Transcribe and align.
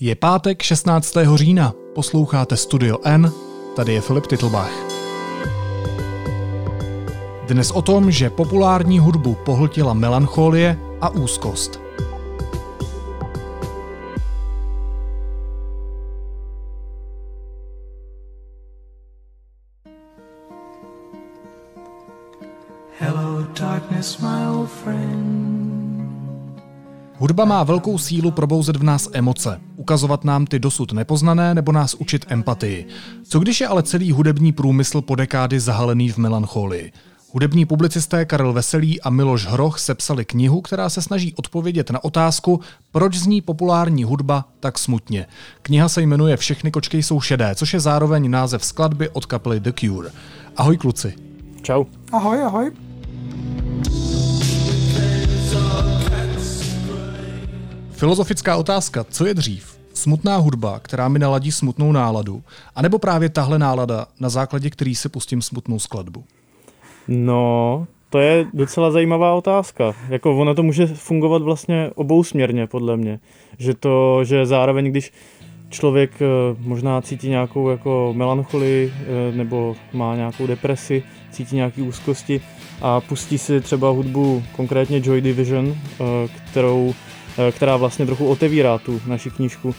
Je 0.00 0.14
pátek 0.14 0.62
16. 0.62 1.14
října, 1.34 1.72
posloucháte 1.94 2.56
Studio 2.56 2.98
N, 3.04 3.32
tady 3.76 3.92
je 3.92 4.00
Filip 4.00 4.26
Titlbach. 4.26 4.70
Dnes 7.48 7.70
o 7.70 7.82
tom, 7.82 8.10
že 8.10 8.30
populární 8.30 8.98
hudbu 8.98 9.34
pohltila 9.34 9.94
melancholie 9.94 10.78
a 11.00 11.08
úzkost. 11.08 11.80
Hello, 22.98 23.46
darkness, 23.60 24.18
my 24.18 24.48
old 24.56 24.70
friend. 24.70 25.54
Hudba 27.16 27.44
má 27.44 27.62
velkou 27.62 27.98
sílu 27.98 28.30
probouzet 28.30 28.76
v 28.76 28.82
nás 28.82 29.08
emoce, 29.12 29.60
ukazovat 29.84 30.24
nám 30.24 30.46
ty 30.46 30.58
dosud 30.58 30.92
nepoznané 30.92 31.54
nebo 31.54 31.72
nás 31.72 31.94
učit 31.94 32.24
empatii. 32.28 32.86
Co 33.24 33.38
když 33.38 33.60
je 33.60 33.68
ale 33.68 33.82
celý 33.82 34.12
hudební 34.12 34.52
průmysl 34.52 35.00
po 35.00 35.14
dekády 35.14 35.60
zahalený 35.60 36.08
v 36.08 36.18
melancholii? 36.18 36.92
Hudební 37.32 37.66
publicisté 37.66 38.24
Karel 38.24 38.52
Veselý 38.52 39.00
a 39.00 39.10
Miloš 39.10 39.46
Hroch 39.46 39.78
sepsali 39.78 40.24
knihu, 40.24 40.60
která 40.60 40.88
se 40.88 41.02
snaží 41.02 41.34
odpovědět 41.34 41.90
na 41.90 42.04
otázku, 42.04 42.60
proč 42.92 43.14
zní 43.14 43.40
populární 43.40 44.04
hudba 44.04 44.44
tak 44.60 44.78
smutně. 44.78 45.26
Kniha 45.62 45.88
se 45.88 46.02
jmenuje 46.02 46.36
Všechny 46.36 46.70
kočky 46.70 47.02
jsou 47.02 47.20
šedé, 47.20 47.54
což 47.54 47.74
je 47.74 47.80
zároveň 47.80 48.30
název 48.30 48.64
skladby 48.64 49.08
od 49.08 49.26
kapely 49.26 49.60
The 49.60 49.72
Cure. 49.72 50.10
Ahoj 50.56 50.76
kluci. 50.76 51.14
Čau. 51.62 51.84
Ahoj, 52.12 52.42
ahoj. 52.42 52.72
Filozofická 57.90 58.56
otázka, 58.56 59.04
co 59.04 59.26
je 59.26 59.34
dřív? 59.34 59.73
Smutná 59.94 60.36
hudba, 60.36 60.80
která 60.80 61.08
mi 61.08 61.18
naladí 61.18 61.52
smutnou 61.52 61.92
náladu, 61.92 62.42
anebo 62.76 62.98
právě 62.98 63.28
tahle 63.28 63.58
nálada, 63.58 64.06
na 64.20 64.28
základě 64.28 64.70
který 64.70 64.94
si 64.94 65.08
pustím 65.08 65.42
smutnou 65.42 65.78
skladbu? 65.78 66.24
No, 67.08 67.86
to 68.10 68.18
je 68.18 68.46
docela 68.54 68.90
zajímavá 68.90 69.34
otázka. 69.34 69.94
Jako 70.08 70.36
ono 70.36 70.54
to 70.54 70.62
může 70.62 70.86
fungovat 70.86 71.42
vlastně 71.42 71.90
obousměrně, 71.94 72.66
podle 72.66 72.96
mě. 72.96 73.20
Že 73.58 73.74
to, 73.74 74.24
že 74.24 74.46
zároveň, 74.46 74.90
když 74.90 75.12
člověk 75.70 76.10
eh, 76.22 76.26
možná 76.58 77.00
cítí 77.02 77.28
nějakou 77.28 77.68
jako 77.70 78.12
melancholii 78.16 78.92
eh, 78.92 79.36
nebo 79.36 79.76
má 79.92 80.16
nějakou 80.16 80.46
depresi, 80.46 81.02
cítí 81.30 81.56
nějaké 81.56 81.82
úzkosti 81.82 82.40
a 82.82 83.00
pustí 83.00 83.38
si 83.38 83.60
třeba 83.60 83.90
hudbu, 83.90 84.42
konkrétně 84.56 85.00
Joy 85.04 85.20
Division, 85.20 85.74
eh, 85.74 86.04
kterou 86.50 86.94
která 87.52 87.76
vlastně 87.76 88.06
trochu 88.06 88.28
otevírá 88.28 88.78
tu 88.78 89.00
naši 89.06 89.30
knížku, 89.30 89.74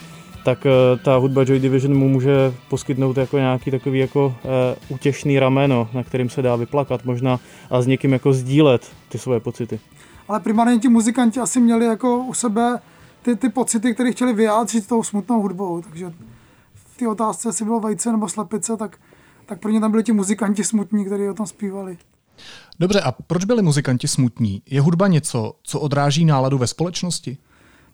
tak 0.46 0.66
eh, 0.66 0.96
ta 1.04 1.16
hudba 1.16 1.42
Joy 1.42 1.60
Division 1.60 1.98
mu 1.98 2.08
může 2.08 2.54
poskytnout 2.68 3.16
jako 3.16 3.38
nějaký 3.38 3.70
takový 3.70 3.98
jako 3.98 4.34
eh, 4.44 4.76
útěšný 4.88 5.38
rameno, 5.38 5.88
na 5.92 6.02
kterým 6.02 6.30
se 6.30 6.42
dá 6.42 6.56
vyplakat 6.56 7.04
možná 7.04 7.40
a 7.70 7.82
s 7.82 7.86
někým 7.86 8.12
jako 8.12 8.32
sdílet 8.32 8.92
ty 9.08 9.18
svoje 9.18 9.40
pocity. 9.40 9.80
Ale 10.28 10.40
primárně 10.40 10.78
ti 10.78 10.88
muzikanti 10.88 11.40
asi 11.40 11.60
měli 11.60 11.86
jako 11.86 12.18
u 12.18 12.34
sebe 12.34 12.78
ty, 13.22 13.36
ty 13.36 13.48
pocity, 13.48 13.94
které 13.94 14.12
chtěli 14.12 14.34
vyjádřit 14.34 14.86
tou 14.86 15.02
smutnou 15.02 15.42
hudbou, 15.42 15.82
takže 15.82 16.12
v 16.74 16.96
té 16.96 17.08
otázce, 17.08 17.48
jestli 17.48 17.64
bylo 17.64 17.80
vejce 17.80 18.12
nebo 18.12 18.28
slepice, 18.28 18.76
tak, 18.76 18.96
tak 19.46 19.60
pro 19.60 19.70
ně 19.70 19.80
tam 19.80 19.90
byli 19.90 20.02
ti 20.02 20.12
muzikanti 20.12 20.64
smutní, 20.64 21.04
kteří 21.04 21.28
o 21.28 21.34
tom 21.34 21.46
zpívali. 21.46 21.98
Dobře, 22.78 23.00
a 23.00 23.12
proč 23.12 23.44
byli 23.44 23.62
muzikanti 23.62 24.08
smutní? 24.08 24.62
Je 24.66 24.80
hudba 24.80 25.08
něco, 25.08 25.54
co 25.62 25.80
odráží 25.80 26.24
náladu 26.24 26.58
ve 26.58 26.66
společnosti? 26.66 27.38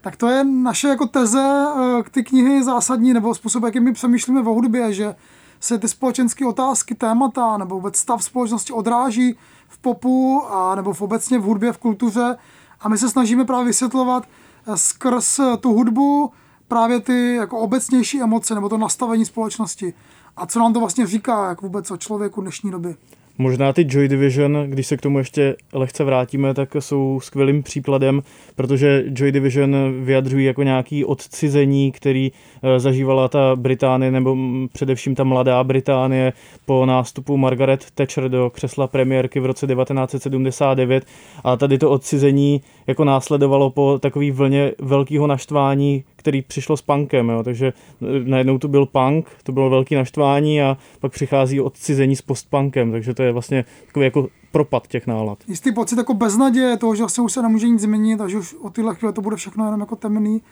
Tak 0.03 0.17
to 0.17 0.29
je 0.29 0.45
naše 0.45 0.89
jako 0.89 1.07
teze 1.07 1.67
k 2.03 2.07
eh, 2.07 2.11
ty 2.11 2.25
knihy 2.25 2.65
zásadní, 2.65 3.13
nebo 3.13 3.35
způsob, 3.35 3.65
jakým 3.65 3.85
my 3.85 3.93
přemýšlíme 3.93 4.41
o 4.41 4.55
hudbě, 4.55 4.93
že 4.93 5.15
se 5.61 5.79
ty 5.79 5.89
společenské 5.89 6.47
otázky, 6.47 6.95
témata 6.95 7.57
nebo 7.57 7.75
vůbec 7.75 7.97
stav 7.97 8.25
společnosti 8.25 8.73
odráží 8.73 9.37
v 9.69 9.79
popu 9.79 10.43
a 10.49 10.75
nebo 10.75 10.93
v 10.93 11.03
obecně 11.03 11.39
v 11.39 11.43
hudbě, 11.43 11.73
v 11.73 11.79
kultuře 11.79 12.37
a 12.81 12.89
my 12.89 12.99
se 12.99 13.09
snažíme 13.09 13.45
právě 13.45 13.67
vysvětlovat 13.67 14.25
eh, 14.67 14.77
skrz 14.77 15.41
tu 15.61 15.73
hudbu 15.73 16.33
právě 16.69 17.01
ty 17.01 17.35
jako 17.35 17.59
obecnější 17.59 18.23
emoce 18.23 18.55
nebo 18.55 18.69
to 18.69 18.79
nastavení 18.79 19.25
společnosti. 19.25 19.95
A 20.37 20.47
co 20.47 20.59
nám 20.59 20.73
to 20.73 20.81
vlastně 20.81 21.07
říká, 21.07 21.49
jak 21.49 21.63
vůbec 21.63 21.91
o 21.91 21.97
člověku 21.97 22.41
dnešní 22.41 22.71
doby. 22.71 22.97
Možná 23.39 23.73
ty 23.73 23.87
Joy 23.89 24.09
Division, 24.09 24.65
když 24.67 24.87
se 24.87 24.97
k 24.97 25.01
tomu 25.01 25.19
ještě 25.19 25.57
lehce 25.73 26.05
vrátíme, 26.05 26.55
tak 26.55 26.77
jsou 26.79 27.21
skvělým 27.23 27.63
příkladem, 27.63 28.23
protože 28.57 29.05
Joy 29.07 29.33
Division 29.33 29.77
vyjadřují 30.05 30.47
jako 30.47 30.63
nějaký 30.63 31.05
odcizení, 31.05 31.93
který 31.93 32.33
eh, 32.63 32.81
zažívala 32.81 33.29
ta 33.29 33.57
Británie, 33.57 34.11
nebo 34.13 34.37
především 34.73 35.15
ta 35.15 35.25
mladá 35.25 35.65
Británie 35.65 36.33
po 36.67 36.87
nástupu 36.87 37.37
Margaret 37.37 37.87
Thatcher 37.95 38.29
do 38.29 38.51
křesla 38.51 38.87
premiérky 38.87 39.41
v 39.41 39.47
roce 39.47 39.67
1979. 39.67 41.05
A 41.45 41.57
tady 41.57 41.79
to 41.79 41.91
odcizení 41.91 42.61
jako 42.87 43.05
následovalo 43.05 43.71
po 43.71 43.99
takový 43.99 44.31
vlně 44.31 44.73
velkého 44.79 45.27
naštvání, 45.27 46.05
který 46.23 46.43
přišlo 46.43 46.77
s 46.77 46.83
punkem, 46.83 47.29
jo. 47.29 47.43
takže 47.43 47.73
eh, 48.03 48.05
najednou 48.25 48.59
tu 48.59 48.69
byl 48.69 48.87
punk, 48.87 49.27
to 49.43 49.53
bylo 49.53 49.71
velké 49.71 49.97
naštvání 49.97 50.63
a 50.63 50.77
pak 51.01 51.13
přichází 51.13 51.61
odcizení 51.61 52.17
s 52.17 52.23
postpunkem, 52.23 52.93
takže 52.93 53.15
to 53.15 53.23
je 53.23 53.33
vlastně 53.33 53.65
takový 53.87 54.05
jako 54.05 54.29
propad 54.53 54.87
těch 54.87 55.07
nálad. 55.07 55.39
Jistý 55.49 55.73
pocit 55.73 55.99
jako 55.99 56.15
beznaděje 56.15 56.77
toho, 56.77 56.95
že 56.95 57.03
vlastně 57.03 57.25
už 57.25 57.33
se 57.33 57.43
nemůže 57.43 57.69
nic 57.69 57.81
změnit 57.81 58.21
a 58.21 58.29
že 58.29 58.39
už 58.39 58.55
o 58.55 58.71
tyhle 58.71 58.95
chvíle 58.95 59.13
to 59.13 59.21
bude 59.21 59.37
všechno 59.37 59.65
jenom 59.65 59.81
jako 59.81 59.97
temný 59.97 60.43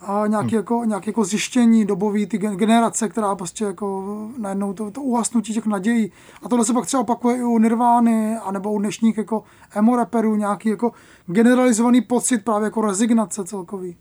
a 0.00 0.26
nějaký, 0.26 0.48
hmm. 0.48 0.56
jako, 0.56 0.84
nějaký 0.84 1.10
jako 1.10 1.24
zjištění 1.24 1.84
dobový, 1.84 2.26
ty 2.26 2.38
generace, 2.38 3.08
která 3.08 3.34
prostě 3.34 3.64
jako 3.64 4.28
najednou 4.38 4.72
to, 4.72 4.90
to 4.90 5.02
uhasnutí 5.02 5.54
těch 5.54 5.66
nadějí. 5.66 6.12
A 6.42 6.48
tohle 6.48 6.64
se 6.64 6.72
pak 6.72 6.86
třeba 6.86 7.00
opakuje 7.00 7.36
i 7.36 7.42
u 7.42 7.58
Nirvány, 7.58 8.36
anebo 8.36 8.72
u 8.72 8.78
dnešních 8.78 9.18
jako 9.18 9.42
emo 9.74 9.96
rapperů, 9.96 10.36
nějaký 10.36 10.68
jako 10.68 10.92
generalizovaný 11.26 12.00
pocit 12.00 12.44
právě 12.44 12.64
jako 12.64 12.80
rezignace 12.80 13.44
celkový 13.44 13.96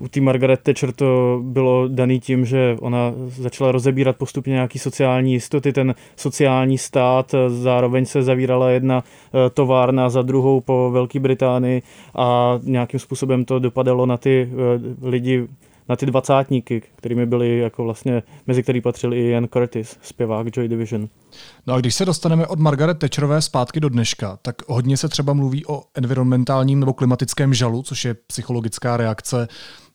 u 0.00 0.08
té 0.08 0.20
Margaret 0.20 0.60
Thatcher 0.62 0.92
to 0.92 1.40
bylo 1.42 1.88
daný 1.88 2.20
tím, 2.20 2.44
že 2.44 2.76
ona 2.80 3.12
začala 3.26 3.72
rozebírat 3.72 4.16
postupně 4.16 4.52
nějaký 4.52 4.78
sociální 4.78 5.32
jistoty, 5.32 5.72
ten 5.72 5.94
sociální 6.16 6.78
stát, 6.78 7.34
zároveň 7.48 8.06
se 8.06 8.22
zavírala 8.22 8.70
jedna 8.70 9.04
eh, 9.04 9.50
továrna 9.50 10.08
za 10.08 10.22
druhou 10.22 10.60
po 10.60 10.90
Velké 10.90 11.20
Británii 11.20 11.82
a 12.14 12.58
nějakým 12.62 13.00
způsobem 13.00 13.44
to 13.44 13.58
dopadalo 13.58 14.06
na 14.06 14.16
ty 14.16 14.48
eh, 14.50 15.08
lidi 15.08 15.46
na 15.88 15.96
ty 15.96 16.06
dvacátníky, 16.06 16.82
kterými 16.96 17.26
byli 17.26 17.58
jako 17.58 17.84
vlastně, 17.84 18.22
mezi 18.46 18.62
který 18.62 18.80
patřil 18.80 19.14
i 19.14 19.30
Ian 19.30 19.48
Curtis, 19.52 19.96
zpěvák 20.02 20.56
Joy 20.56 20.68
Division. 20.68 21.08
No 21.66 21.74
a 21.74 21.80
když 21.80 21.94
se 21.94 22.04
dostaneme 22.04 22.46
od 22.46 22.58
Margaret 22.58 22.98
Thatcherové 22.98 23.42
zpátky 23.42 23.80
do 23.80 23.88
dneška, 23.88 24.38
tak 24.42 24.68
hodně 24.68 24.96
se 24.96 25.08
třeba 25.08 25.32
mluví 25.32 25.66
o 25.66 25.82
environmentálním 25.94 26.80
nebo 26.80 26.92
klimatickém 26.92 27.54
žalu, 27.54 27.82
což 27.82 28.04
je 28.04 28.14
psychologická 28.14 28.96
reakce 28.96 29.48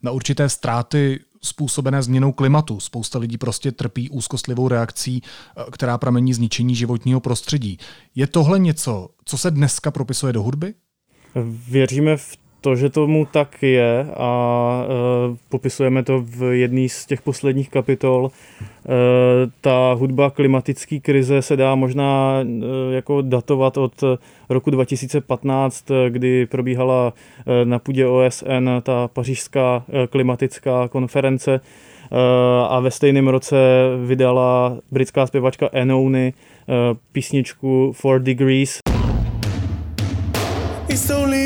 na 0.04 0.12
určité 0.12 0.50
ztráty 0.50 1.20
způsobené 1.42 2.04
změnou 2.04 2.32
klimatu. 2.32 2.80
Spousta 2.80 3.20
lidí 3.20 3.38
prostě 3.38 3.72
trpí 3.72 4.10
úzkostlivou 4.10 4.68
reakcí, 4.68 5.22
která 5.72 5.98
pramení 5.98 6.34
zničení 6.34 6.76
životního 6.76 7.20
prostředí. 7.20 7.78
Je 8.16 8.28
tohle 8.28 8.60
něco, 8.60 9.10
co 9.26 9.38
se 9.38 9.52
dneska 9.52 9.92
propisuje 9.92 10.34
do 10.34 10.44
hudby? 10.44 10.74
Věříme 11.70 12.18
v 12.18 12.38
to, 12.64 12.76
že 12.76 12.90
tomu 12.90 13.26
tak 13.26 13.64
je 13.64 14.08
a 14.18 14.32
e, 14.84 15.38
popisujeme 15.50 16.04
to 16.04 16.24
v 16.24 16.56
jedné 16.56 16.90
z 16.90 17.06
těch 17.06 17.22
posledních 17.22 17.70
kapitol, 17.70 18.32
e, 18.32 18.90
ta 19.62 19.94
hudba 19.94 20.30
klimatické 20.30 21.00
krize 21.00 21.42
se 21.42 21.58
dá 21.58 21.76
možná 21.76 22.40
e, 22.42 22.46
jako 22.96 23.22
datovat 23.22 23.78
od 23.78 24.04
roku 24.50 24.72
2015, 24.72 25.86
kdy 26.10 26.46
probíhala 26.46 27.14
e, 27.14 27.66
na 27.66 27.80
půdě 27.80 28.08
OSN 28.08 28.70
ta 28.84 29.08
pařížská 29.08 29.84
e, 30.04 30.08
klimatická 30.08 30.88
konference 30.88 31.54
e, 31.54 31.60
a 32.70 32.80
ve 32.80 32.92
stejném 32.92 33.28
roce 33.28 33.56
vydala 34.06 34.78
britská 34.92 35.28
zpěvačka 35.28 35.70
Enony 35.72 36.34
e, 36.34 36.74
písničku 37.12 37.92
Four 37.96 38.20
Degrees. 38.20 38.80
It's 40.90 41.10
only 41.10 41.46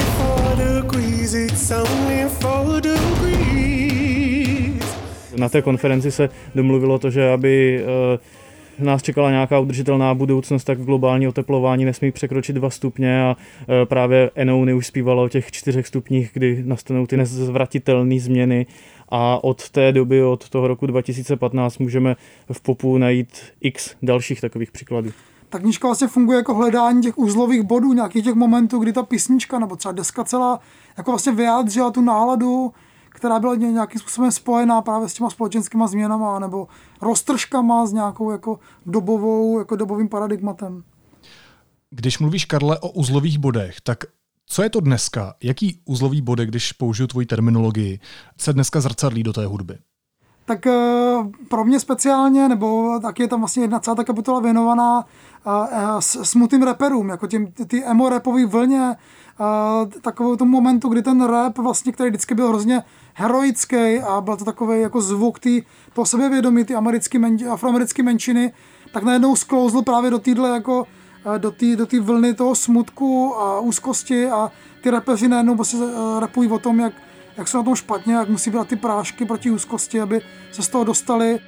na 5.37 5.49
té 5.49 5.61
konferenci 5.61 6.11
se 6.11 6.29
domluvilo 6.55 6.99
to, 6.99 7.09
že 7.09 7.31
aby 7.31 7.83
eh, 7.83 8.83
nás 8.83 9.01
čekala 9.01 9.29
nějaká 9.29 9.59
udržitelná 9.59 10.13
budoucnost, 10.13 10.63
tak 10.63 10.81
globální 10.81 11.27
oteplování 11.27 11.85
nesmí 11.85 12.11
překročit 12.11 12.55
2 12.55 12.69
stupně 12.69 13.23
a 13.23 13.35
eh, 13.61 13.85
právě 13.85 14.31
Enouny 14.35 14.73
už 14.73 14.87
zpívalo 14.87 15.23
o 15.23 15.29
těch 15.29 15.51
čtyřech 15.51 15.87
stupních, 15.87 16.29
kdy 16.33 16.63
nastanou 16.65 17.07
ty 17.07 17.17
nezvratitelné 17.17 18.19
změny. 18.19 18.65
A 19.09 19.43
od 19.43 19.69
té 19.69 19.91
doby, 19.91 20.23
od 20.23 20.49
toho 20.49 20.67
roku 20.67 20.85
2015 20.85 21.77
můžeme 21.77 22.15
v 22.51 22.61
popu 22.61 22.97
najít 22.97 23.29
x 23.61 23.95
dalších 24.01 24.41
takových 24.41 24.71
příkladů. 24.71 25.11
Ta 25.49 25.59
knížka 25.59 25.87
vlastně 25.87 26.07
funguje 26.07 26.37
jako 26.37 26.53
hledání 26.53 27.01
těch 27.01 27.17
úzlových 27.17 27.61
bodů, 27.61 27.93
nějakých 27.93 28.23
těch 28.23 28.33
momentů, 28.33 28.79
kdy 28.79 28.93
ta 28.93 29.03
písnička 29.03 29.59
nebo 29.59 29.75
třeba 29.75 29.91
deska 29.91 30.23
celá 30.23 30.59
jako 30.97 31.11
vlastně 31.11 31.31
vyjádřila 31.31 31.91
tu 31.91 32.01
náladu, 32.01 32.73
která 33.09 33.39
byla 33.39 33.55
nějakým 33.55 34.01
způsobem 34.01 34.31
spojená 34.31 34.81
právě 34.81 35.09
s 35.09 35.13
těma 35.13 35.29
společenskými 35.29 35.83
změnama 35.87 36.39
nebo 36.39 36.67
roztržkama 37.01 37.85
s 37.85 37.93
nějakou 37.93 38.31
jako 38.31 38.59
dobovou, 38.85 39.59
jako 39.59 39.75
dobovým 39.75 40.09
paradigmatem. 40.09 40.83
Když 41.89 42.19
mluvíš, 42.19 42.45
Karle, 42.45 42.79
o 42.79 42.89
uzlových 42.89 43.37
bodech, 43.39 43.81
tak 43.81 43.97
co 44.45 44.63
je 44.63 44.69
to 44.69 44.79
dneska? 44.79 45.33
Jaký 45.43 45.81
uzlový 45.85 46.21
body, 46.21 46.45
když 46.45 46.71
použiju 46.71 47.07
tvoji 47.07 47.25
terminologii, 47.25 47.99
se 48.37 48.53
dneska 48.53 48.81
zrcadlí 48.81 49.23
do 49.23 49.33
té 49.33 49.45
hudby? 49.45 49.77
Tak 50.45 50.67
eh, 50.67 51.17
pro 51.49 51.65
mě 51.65 51.79
speciálně, 51.79 52.49
nebo 52.49 52.99
taky 52.99 53.23
je 53.23 53.27
tam 53.27 53.39
vlastně 53.39 53.63
jedna 53.63 53.79
celá 53.79 53.95
ta 53.95 54.03
kapitola 54.03 54.39
věnovaná 54.39 55.05
eh, 55.47 55.49
eh, 55.71 56.01
smutným 56.01 56.63
reperům, 56.63 57.09
jako 57.09 57.27
těm, 57.27 57.51
ty 57.67 57.83
emo 57.85 58.09
rapový 58.09 58.45
vlně, 58.45 58.95
takovou 60.01 60.35
tomu 60.35 60.51
momentu, 60.51 60.89
kdy 60.89 61.01
ten 61.01 61.25
rap 61.25 61.57
vlastně, 61.57 61.91
který 61.91 62.09
vždycky 62.09 62.35
byl 62.35 62.49
hrozně 62.49 62.83
heroický 63.13 63.99
a 63.99 64.21
byl 64.21 64.37
to 64.37 64.45
takový 64.45 64.81
jako 64.81 65.01
zvuk 65.01 65.39
tý, 65.39 65.61
toho 65.93 66.05
sebevědomí, 66.05 66.65
ty 66.65 66.75
americký 66.75 67.17
men, 67.17 67.37
afroamerické 67.51 68.03
menšiny, 68.03 68.53
tak 68.93 69.03
najednou 69.03 69.35
sklouzl 69.35 69.81
právě 69.81 70.11
do 70.11 70.19
téhle 70.19 70.49
jako 70.49 70.87
do 71.37 71.51
té 71.51 71.75
do 71.75 71.85
tý 71.85 71.99
vlny 71.99 72.33
toho 72.33 72.55
smutku 72.55 73.35
a 73.35 73.59
úzkosti 73.59 74.29
a 74.29 74.51
ty 74.81 74.91
repeři 74.91 75.27
najednou 75.27 75.55
prostě 75.55 75.77
repují 76.19 76.49
o 76.49 76.59
tom, 76.59 76.79
jak, 76.79 76.93
jak 77.37 77.47
jsou 77.47 77.57
na 77.57 77.63
tom 77.63 77.75
špatně, 77.75 78.13
jak 78.13 78.29
musí 78.29 78.49
brát 78.49 78.67
ty 78.67 78.75
prášky 78.75 79.25
proti 79.25 79.51
úzkosti, 79.51 80.01
aby 80.01 80.21
se 80.51 80.63
z 80.63 80.67
toho 80.67 80.83
dostali. 80.83 81.39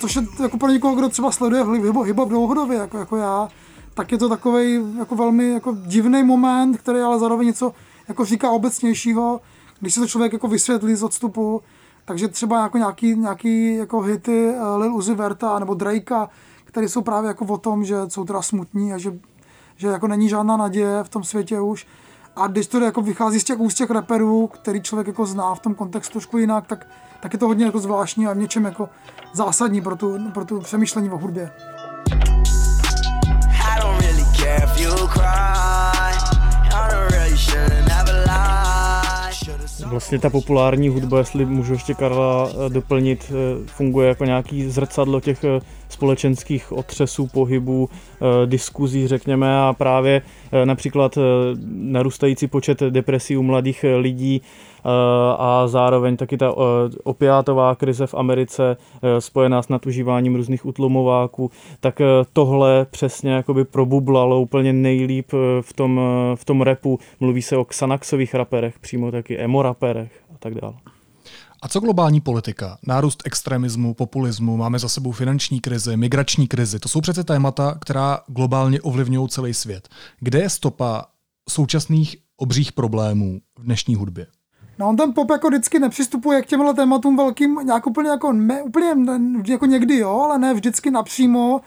Což 0.00 0.16
je 0.16 0.22
jako 0.42 0.58
pro 0.58 0.68
někoho, 0.68 0.94
kdo 0.94 1.08
třeba 1.08 1.32
sleduje 1.32 1.64
hip-hop 1.64 2.28
dlouhodobě, 2.28 2.76
jako, 2.78 2.98
jako 2.98 3.16
já, 3.16 3.48
tak 3.94 4.12
je 4.12 4.18
to 4.18 4.28
takový 4.28 4.80
jako 4.98 5.16
velmi 5.16 5.52
jako 5.52 5.76
divný 5.86 6.22
moment, 6.22 6.76
který 6.76 7.00
ale 7.00 7.18
zároveň 7.18 7.46
něco 7.46 7.72
jako 8.08 8.24
říká 8.24 8.50
obecnějšího, 8.50 9.40
když 9.80 9.94
se 9.94 10.00
to 10.00 10.06
člověk 10.06 10.32
jako 10.32 10.48
vysvětlí 10.48 10.94
z 10.94 11.02
odstupu, 11.02 11.62
takže 12.04 12.28
třeba 12.28 12.62
jako 12.62 12.78
nějaký, 12.78 13.16
nějaký 13.16 13.76
jako 13.76 14.00
hity 14.00 14.50
uh, 14.50 14.80
Lil 14.80 14.94
Uzi 14.94 15.14
Verta 15.14 15.58
nebo 15.58 15.74
Drakea, 15.74 16.28
které 16.64 16.88
jsou 16.88 17.02
právě 17.02 17.28
jako 17.28 17.44
o 17.44 17.58
tom, 17.58 17.84
že 17.84 17.96
jsou 18.08 18.24
teda 18.24 18.42
smutní 18.42 18.92
a 18.92 18.98
že, 18.98 19.18
že 19.76 19.88
jako 19.88 20.06
není 20.06 20.28
žádná 20.28 20.56
naděje 20.56 21.04
v 21.04 21.08
tom 21.08 21.24
světě 21.24 21.60
už. 21.60 21.86
A 22.36 22.46
když 22.46 22.66
to 22.66 22.80
jako 22.80 23.02
vychází 23.02 23.40
z 23.40 23.44
těch 23.44 23.58
úst 23.58 23.74
těch 23.74 23.90
reperů, 23.90 24.46
který 24.46 24.82
člověk 24.82 25.06
jako 25.06 25.26
zná 25.26 25.54
v 25.54 25.60
tom 25.60 25.74
kontextu 25.74 26.12
trošku 26.12 26.38
jinak, 26.38 26.66
tak, 26.66 26.86
tak 27.22 27.32
je 27.32 27.38
to 27.38 27.46
hodně 27.46 27.64
jako 27.64 27.78
zvláštní 27.78 28.26
a 28.26 28.32
v 28.32 28.36
něčem 28.36 28.64
jako 28.64 28.88
zásadní 29.32 29.80
pro 29.80 29.96
tu, 29.96 30.30
pro 30.34 30.44
tu 30.44 30.60
přemýšlení 30.60 31.10
o 31.10 31.18
hudbě. 31.18 31.50
Vlastně 39.86 40.18
ta 40.18 40.30
populární 40.30 40.88
hudba, 40.88 41.18
jestli 41.18 41.46
můžu 41.46 41.72
ještě 41.72 41.94
Karla 41.94 42.48
eh, 42.50 42.70
doplnit, 42.70 43.32
eh, 43.32 43.66
funguje 43.66 44.08
jako 44.08 44.24
nějaký 44.24 44.70
zrcadlo 44.70 45.20
těch 45.20 45.44
eh, 45.44 45.60
společenských 45.88 46.72
otřesů, 46.72 47.26
pohybů, 47.26 47.88
diskuzí, 48.46 49.08
řekněme, 49.08 49.58
a 49.58 49.72
právě 49.78 50.22
například 50.64 51.18
narůstající 51.66 52.46
počet 52.46 52.80
depresí 52.80 53.36
u 53.36 53.42
mladých 53.42 53.84
lidí 53.96 54.42
a 55.38 55.64
zároveň 55.66 56.16
taky 56.16 56.36
ta 56.36 56.54
opiátová 57.04 57.74
krize 57.74 58.06
v 58.06 58.14
Americe 58.14 58.76
spojená 59.18 59.62
s 59.62 59.68
nadužíváním 59.68 60.36
různých 60.36 60.66
utlumováků, 60.66 61.50
tak 61.80 62.00
tohle 62.32 62.86
přesně 62.90 63.32
jakoby 63.32 63.64
probublalo 63.64 64.40
úplně 64.40 64.72
nejlíp 64.72 65.32
v 65.60 65.72
tom, 65.72 66.00
v 66.34 66.44
tom 66.44 66.62
repu. 66.62 66.98
Mluví 67.20 67.42
se 67.42 67.56
o 67.56 67.64
Xanaxových 67.64 68.34
raperech, 68.34 68.78
přímo 68.78 69.10
taky 69.10 69.38
emo 69.38 69.62
raperech 69.62 70.12
a 70.34 70.38
tak 70.38 70.54
dále. 70.54 70.74
A 71.62 71.68
co 71.68 71.80
globální 71.80 72.20
politika? 72.20 72.78
Nárůst 72.86 73.22
extremismu, 73.24 73.94
populismu, 73.94 74.56
máme 74.56 74.78
za 74.78 74.88
sebou 74.88 75.12
finanční 75.12 75.60
krizi, 75.60 75.96
migrační 75.96 76.48
krizi. 76.48 76.78
To 76.78 76.88
jsou 76.88 77.00
přece 77.00 77.24
témata, 77.24 77.78
která 77.80 78.18
globálně 78.26 78.80
ovlivňují 78.80 79.28
celý 79.28 79.54
svět. 79.54 79.88
Kde 80.20 80.38
je 80.38 80.50
stopa 80.50 81.04
současných 81.50 82.16
obřích 82.36 82.72
problémů 82.72 83.40
v 83.58 83.64
dnešní 83.64 83.94
hudbě? 83.94 84.26
No 84.82 84.88
on 84.88 84.96
ten 84.96 85.12
pop 85.14 85.30
jako 85.30 85.48
vždycky 85.48 85.78
nepřistupuje 85.78 86.42
k 86.42 86.46
těmhle 86.46 86.74
tématům 86.74 87.16
velkým, 87.16 87.60
nějak 87.62 87.86
úplně 87.86 88.10
jako, 88.10 88.32
ne, 88.32 88.62
úplně 88.62 88.94
jako 89.48 89.66
někdy 89.66 89.98
jo, 89.98 90.20
ale 90.24 90.38
ne 90.38 90.54
vždycky 90.54 90.90
napřímo, 90.90 91.60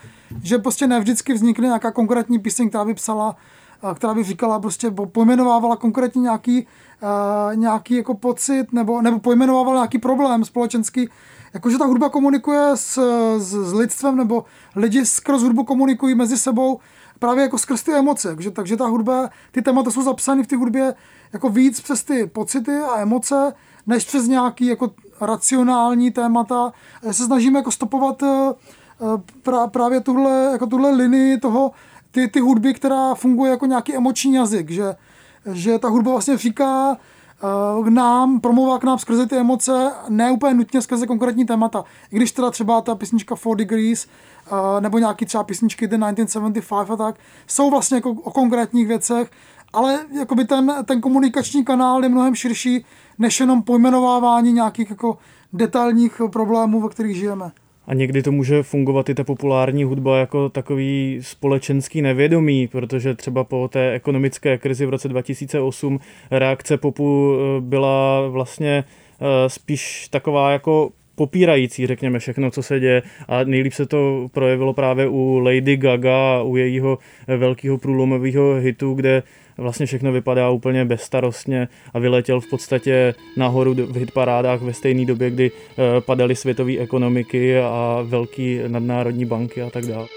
že 0.44 0.58
prostě 0.58 0.88
ne 0.88 1.00
vždycky 1.00 1.34
vznikne 1.34 1.68
nějaká 1.68 1.92
konkrétní 1.92 2.40
píseň, 2.40 2.70
která 2.70 2.86
by 2.86 2.94
psala, 2.94 3.36
která 3.94 4.14
by 4.14 4.24
říkala, 4.24 4.60
prostě 4.60 4.92
pojmenovávala 5.12 5.76
konkrétně 5.76 6.22
nějaký, 6.22 6.68
uh, 7.04 7.56
nějaký 7.56 7.96
jako 7.96 8.14
pocit, 8.14 8.74
nebo, 8.74 9.02
nebo 9.02 9.20
pojmenovávala 9.20 9.78
nějaký 9.78 9.98
problém 9.98 10.46
společenský, 10.46 11.10
jakože 11.54 11.78
ta 11.78 11.86
hudba 11.86 12.10
komunikuje 12.10 12.72
s, 12.76 13.00
s, 13.38 13.70
s 13.70 13.74
lidstvem, 13.74 14.16
nebo 14.16 14.46
lidi 14.76 15.06
skrz 15.06 15.42
hudbu 15.42 15.64
komunikují 15.64 16.16
mezi 16.16 16.38
sebou 16.38 16.80
právě 17.20 17.42
jako 17.42 17.58
skrz 17.58 17.84
ty 17.84 17.94
emoce, 17.94 18.28
takže, 18.28 18.52
takže 18.52 18.78
ta 18.78 18.86
hudba, 18.86 19.30
ty 19.52 19.62
témata 19.62 19.92
jsou 19.92 20.02
zapsány 20.02 20.44
v 20.44 20.48
té 20.48 20.56
hudbě 20.56 20.94
jako 21.34 21.50
víc 21.50 21.82
přes 21.82 22.04
ty 22.04 22.28
pocity 22.28 22.78
a 22.78 23.00
emoce, 23.00 23.54
než 23.88 24.06
přes 24.06 24.28
nějaký 24.28 24.66
jako 24.66 24.92
racionální 25.22 26.12
témata. 26.12 26.74
Já 27.04 27.14
se 27.14 27.26
snažíme 27.26 27.60
jako 27.60 27.72
stopovat 27.72 28.24
eh, 28.24 28.54
eh, 29.02 29.22
pra, 29.44 29.68
právě 29.68 30.02
tuhle, 30.02 30.50
jako 30.52 30.68
tuhle 30.68 30.92
linii 30.92 31.38
toho, 31.38 31.72
ty, 32.12 32.28
ty 32.28 32.40
hudby, 32.40 32.74
která 32.74 33.16
funguje 33.16 33.52
jako 33.52 33.66
nějaký 33.66 33.96
emoční 33.96 34.34
jazyk, 34.34 34.70
že, 34.70 34.96
že 35.52 35.80
ta 35.80 35.88
hudba 35.88 36.12
vlastně 36.12 36.38
říká 36.38 36.98
k 37.84 37.88
nám, 37.88 38.40
promluvá 38.40 38.80
k 38.80 38.84
nám 38.84 39.00
skrze 39.00 39.28
ty 39.28 39.38
emoce, 39.38 39.92
ne 40.10 40.32
úplně 40.32 40.54
nutně 40.54 40.82
skrze 40.82 41.08
konkrétní 41.08 41.46
témata. 41.46 41.84
I 42.12 42.16
když 42.16 42.32
teda 42.32 42.52
třeba 42.52 42.82
ta 42.82 42.96
písnička 42.96 43.36
Four 43.36 43.58
Degrees, 43.58 44.08
nebo 44.80 45.00
nějaký 45.00 45.26
třeba 45.26 45.44
písničky 45.44 45.88
The 45.88 45.96
1975 45.96 46.92
a 46.94 46.96
tak, 46.96 47.16
jsou 47.48 47.70
vlastně 47.70 47.98
jako 47.98 48.10
o 48.12 48.32
konkrétních 48.32 48.88
věcech, 48.88 49.32
ale 49.76 50.00
jakoby 50.20 50.46
ten, 50.46 50.72
ten 50.86 51.02
komunikační 51.02 51.66
kanál 51.66 52.04
je 52.04 52.10
mnohem 52.10 52.36
širší, 52.36 52.86
než 53.20 53.40
jenom 53.40 53.64
pojmenovávání 53.64 54.54
nějakých 54.54 54.90
jako 54.90 55.18
detailních 55.54 56.22
problémů, 56.32 56.82
ve 56.82 56.90
kterých 56.90 57.16
žijeme. 57.16 57.52
A 57.88 57.94
někdy 57.94 58.24
to 58.24 58.32
může 58.32 58.64
fungovat 58.64 59.10
i 59.10 59.16
ta 59.16 59.24
populární 59.24 59.84
hudba 59.84 60.18
jako 60.18 60.50
takový 60.50 61.20
společenský 61.22 62.02
nevědomí, 62.02 62.68
protože 62.68 63.14
třeba 63.14 63.44
po 63.44 63.68
té 63.68 63.92
ekonomické 63.92 64.58
krizi 64.58 64.86
v 64.86 64.90
roce 64.90 65.08
2008 65.08 66.00
reakce 66.32 66.78
popu 66.78 67.36
eh, 67.36 67.62
byla 67.62 68.28
vlastně 68.28 68.84
eh, 68.84 69.50
spíš 69.50 70.08
taková 70.08 70.52
jako 70.52 70.90
popírající, 71.16 71.88
řekněme, 71.88 72.20
všechno, 72.20 72.52
co 72.52 72.64
se 72.64 72.80
děje. 72.80 73.02
A 73.28 73.44
nejlíp 73.44 73.74
se 73.74 73.86
to 73.86 74.28
projevilo 74.32 74.74
právě 74.74 75.08
u 75.08 75.40
Lady 75.40 75.78
Gaga, 75.78 76.42
u 76.44 76.56
jejího 76.56 76.98
velkého 77.28 77.78
průlomového 77.78 78.56
hitu, 78.56 78.94
kde 78.94 79.24
vlastně 79.58 79.86
všechno 79.86 80.12
vypadá 80.12 80.50
úplně 80.50 80.86
bezstarostně 80.86 81.68
a 81.94 82.00
vyletěl 82.00 82.42
v 82.42 82.50
podstatě 82.50 83.14
nahoru 83.38 83.74
v 83.74 83.98
hitparádách 83.98 84.62
ve 84.62 84.74
stejné 84.74 85.06
době, 85.06 85.30
kdy 85.30 85.52
eh, 85.52 86.02
padaly 86.02 86.36
světové 86.36 86.78
ekonomiky 86.78 87.58
a 87.58 88.04
velké 88.04 88.64
nadnárodní 88.68 89.26
banky 89.26 89.62
a 89.62 89.70
tak 89.70 89.86
dále. 89.86 90.08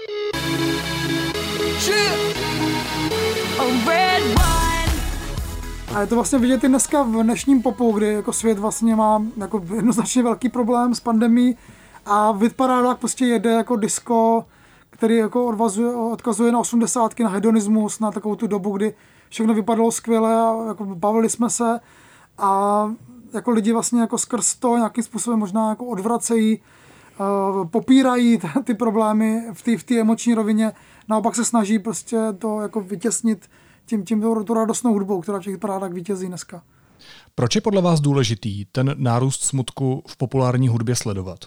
A 5.95 6.01
je 6.01 6.07
to 6.07 6.15
vlastně 6.15 6.39
vidět 6.39 6.63
i 6.63 6.67
dneska 6.67 7.03
v 7.03 7.23
dnešním 7.23 7.61
popu, 7.61 7.91
kdy 7.91 8.13
jako 8.13 8.33
svět 8.33 8.59
vlastně 8.59 8.95
má 8.95 9.23
jako 9.37 9.63
jednoznačně 9.75 10.23
velký 10.23 10.49
problém 10.49 10.95
s 10.95 10.99
pandemí 10.99 11.57
a 12.05 12.31
v 12.31 12.41
hitparádách 12.41 12.97
prostě 12.97 13.25
jede 13.25 13.49
jako 13.49 13.75
disco, 13.75 14.45
který 14.89 15.15
jako 15.15 15.45
odvazuje, 15.45 15.95
odkazuje 15.95 16.51
na 16.51 16.59
osmdesátky, 16.59 17.23
na 17.23 17.29
hedonismus, 17.29 17.99
na 17.99 18.11
takovou 18.11 18.35
tu 18.35 18.47
dobu, 18.47 18.77
kdy 18.77 18.93
všechno 19.29 19.53
vypadalo 19.53 19.91
skvěle 19.91 20.35
a 20.35 20.67
jako 20.67 20.85
bavili 20.85 21.29
jsme 21.29 21.49
se 21.49 21.79
a 22.37 22.91
jako 23.33 23.51
lidi 23.51 23.73
vlastně 23.73 24.01
jako 24.01 24.17
skrz 24.17 24.55
to 24.55 24.77
nějakým 24.77 25.03
způsobem 25.03 25.39
možná 25.39 25.69
jako 25.69 25.85
odvracejí, 25.85 26.59
uh, 27.19 27.67
popírají 27.67 28.39
ty 28.63 28.73
problémy 28.73 29.43
v 29.53 29.63
té 29.63 29.77
v 29.77 29.99
emoční 29.99 30.33
rovině, 30.33 30.71
naopak 31.07 31.35
se 31.35 31.45
snaží 31.45 31.79
prostě 31.79 32.17
to 32.39 32.61
jako 32.61 32.81
vytěsnit 32.81 33.49
tím, 33.89 34.05
tím 34.05 34.21
to 34.21 34.53
radostnou 34.53 34.93
hudbou, 34.93 35.21
která 35.21 35.39
v 35.39 35.43
těch 35.43 35.57
parádách 35.57 35.91
vítězí 35.91 36.27
dneska. 36.27 36.63
Proč 37.35 37.55
je 37.55 37.61
podle 37.61 37.81
vás 37.81 37.99
důležitý 37.99 38.65
ten 38.65 38.95
nárůst 38.97 39.43
smutku 39.43 40.03
v 40.07 40.17
populární 40.17 40.67
hudbě 40.67 40.95
sledovat? 40.95 41.39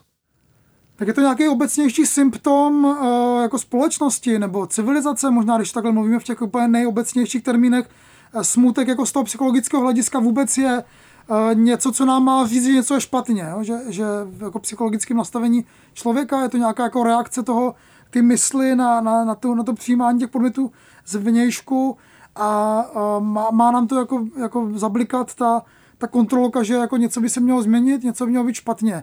tak 1.03 1.09
je 1.09 1.15
to 1.15 1.21
nějaký 1.21 1.49
obecnější 1.49 2.07
symptom 2.07 2.85
uh, 2.85 3.43
jako 3.43 3.59
společnosti 3.59 4.39
nebo 4.39 4.67
civilizace, 4.67 5.31
možná 5.31 5.57
když 5.57 5.73
takhle 5.73 5.93
mluvíme 5.93 6.19
v 6.19 6.25
těch 6.25 6.43
úplně 6.43 6.69
nejobecnějších 6.69 7.43
termínech, 7.43 7.91
uh, 8.35 8.43
smutek 8.43 8.89
jako 8.89 9.07
z 9.07 9.13
toho 9.13 9.25
psychologického 9.25 9.83
hlediska 9.83 10.19
vůbec 10.19 10.59
je 10.59 10.85
uh, 11.27 11.55
něco, 11.55 11.93
co 11.93 12.05
nám 12.05 12.25
má 12.25 12.47
říct, 12.47 12.65
že 12.65 12.73
něco 12.73 12.95
je 12.95 13.01
špatně, 13.01 13.47
jo? 13.51 13.63
Že, 13.63 13.75
že 13.89 14.05
jako 14.45 14.59
psychologickém 14.59 15.17
nastavení 15.17 15.65
člověka 15.93 16.43
je 16.43 16.49
to 16.49 16.57
nějaká 16.57 16.83
jako 16.83 17.03
reakce 17.03 17.43
toho 17.43 17.75
ty 18.11 18.23
mysli 18.23 18.77
na, 18.77 19.01
na, 19.01 19.25
na, 19.25 19.35
to, 19.35 19.55
na 19.55 19.63
to 19.63 19.75
přijímání 19.75 20.19
těch 20.19 20.31
podmětů 20.31 20.73
z 21.07 21.15
vnějšku 21.15 21.97
a, 22.37 22.85
má, 23.19 23.51
má, 23.51 23.71
nám 23.71 23.87
to 23.87 23.99
jako, 23.99 24.25
jako 24.41 24.71
zablikat 24.75 25.35
ta, 25.35 25.63
ta 25.99 26.07
kontrolka, 26.07 26.63
že 26.63 26.75
jako 26.75 26.97
něco 26.97 27.21
by 27.21 27.31
se 27.31 27.41
mělo 27.41 27.63
změnit, 27.63 28.05
něco 28.05 28.25
by 28.25 28.31
mělo 28.31 28.45
být 28.45 28.55
špatně. 28.55 29.03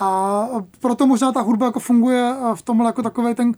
A 0.00 0.48
proto 0.80 1.06
možná 1.06 1.32
ta 1.32 1.40
hudba 1.40 1.66
jako 1.66 1.80
funguje 1.80 2.34
v 2.54 2.62
tomhle 2.62 2.86
jako 2.86 3.02
takový 3.02 3.34
ten 3.34 3.52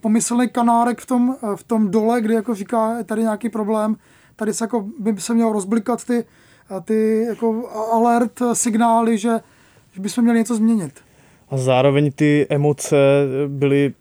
pomyslný 0.00 0.48
kanárek 0.48 1.00
v 1.00 1.06
tom, 1.06 1.36
v 1.56 1.62
tom 1.62 1.90
dole, 1.90 2.20
kdy 2.20 2.34
jako 2.34 2.54
říká, 2.54 2.98
je 2.98 3.04
tady 3.04 3.22
nějaký 3.22 3.48
problém, 3.48 3.96
tady 4.36 4.54
se 4.54 4.64
jako 4.64 4.86
by 4.98 5.20
se 5.20 5.34
mělo 5.34 5.52
rozblikat 5.52 6.04
ty, 6.04 6.24
ty 6.84 7.24
jako 7.28 7.68
alert 7.92 8.40
signály, 8.52 9.18
že, 9.18 9.40
že 9.92 10.00
bychom 10.00 10.24
měli 10.24 10.38
něco 10.38 10.54
změnit. 10.54 10.92
A 11.50 11.56
zároveň 11.56 12.12
ty 12.12 12.46
emoce 12.50 12.96
byly 13.48 13.94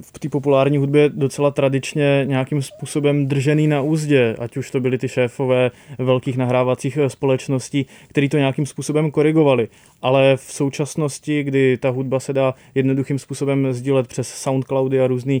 v 0.00 0.18
té 0.18 0.28
populární 0.28 0.78
hudbě 0.78 1.08
docela 1.08 1.50
tradičně 1.50 2.24
nějakým 2.28 2.62
způsobem 2.62 3.26
držený 3.26 3.68
na 3.68 3.80
úzdě, 3.80 4.36
ať 4.38 4.56
už 4.56 4.70
to 4.70 4.80
byly 4.80 4.98
ty 4.98 5.08
šéfové 5.08 5.70
velkých 5.98 6.36
nahrávacích 6.36 6.98
společností, 7.08 7.86
který 8.08 8.28
to 8.28 8.38
nějakým 8.38 8.66
způsobem 8.66 9.10
korigovali. 9.10 9.68
Ale 10.02 10.36
v 10.36 10.52
současnosti, 10.52 11.42
kdy 11.42 11.76
ta 11.76 11.90
hudba 11.90 12.20
se 12.20 12.32
dá 12.32 12.54
jednoduchým 12.74 13.18
způsobem 13.18 13.72
sdílet 13.72 14.06
přes 14.06 14.28
Soundcloudy 14.28 15.00
a 15.00 15.06
různé 15.06 15.34
uh, 15.34 15.40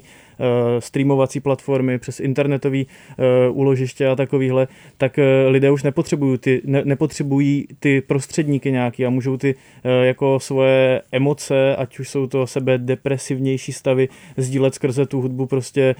streamovací 0.78 1.40
platformy, 1.40 1.98
přes 1.98 2.20
internetové 2.20 2.78
uh, 2.78 3.58
úložiště 3.58 4.08
a 4.08 4.16
takovýhle, 4.16 4.68
tak 4.96 5.18
uh, 5.18 5.24
lidé 5.52 5.70
už 5.70 5.82
nepotřebují 5.82 6.38
ty, 6.38 6.62
ne, 6.64 6.82
nepotřebují 6.84 7.66
ty 7.80 8.00
prostředníky 8.00 8.72
nějaký 8.72 9.06
a 9.06 9.10
můžou 9.10 9.36
ty 9.36 9.54
jako 10.02 10.40
svoje 10.40 11.02
emoce, 11.12 11.76
ať 11.76 11.98
už 11.98 12.08
jsou 12.08 12.26
to 12.26 12.46
sebe 12.46 12.78
depresivnější 12.78 13.72
stavy, 13.72 14.08
sdílet 14.36 14.74
skrze 14.74 15.06
tu 15.06 15.20
hudbu 15.20 15.46
prostě 15.46 15.94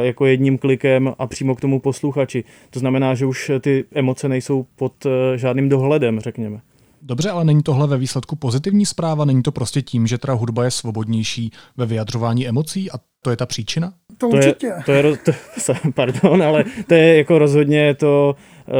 jako 0.00 0.26
jedním 0.26 0.58
klikem 0.58 1.14
a 1.18 1.26
přímo 1.26 1.54
k 1.54 1.60
tomu 1.60 1.80
posluchači. 1.80 2.44
To 2.70 2.78
znamená, 2.78 3.14
že 3.14 3.26
už 3.26 3.50
ty 3.60 3.84
emoce 3.94 4.28
nejsou 4.28 4.66
pod 4.76 4.92
žádným 5.36 5.68
dohledem, 5.68 6.20
řekněme. 6.20 6.60
Dobře, 7.04 7.30
ale 7.30 7.44
není 7.44 7.62
tohle 7.62 7.86
ve 7.86 7.98
výsledku 7.98 8.36
pozitivní 8.36 8.86
zpráva? 8.86 9.24
Není 9.24 9.42
to 9.42 9.52
prostě 9.52 9.82
tím, 9.82 10.06
že 10.06 10.18
teda 10.18 10.32
hudba 10.32 10.64
je 10.64 10.70
svobodnější 10.70 11.52
ve 11.76 11.86
vyjadřování 11.86 12.48
emocí 12.48 12.90
a 12.90 12.94
to 13.22 13.30
je 13.30 13.36
ta 13.36 13.46
příčina? 13.46 13.92
To, 14.08 14.14
to 14.16 14.28
určitě. 14.28 14.66
Je, 14.66 14.82
to 14.86 14.92
je, 14.92 15.16
to, 15.16 15.32
pardon, 15.94 16.42
ale 16.42 16.64
to 16.86 16.94
je 16.94 17.16
jako 17.16 17.38
rozhodně 17.38 17.94
to, 17.94 18.36
uh, 18.68 18.74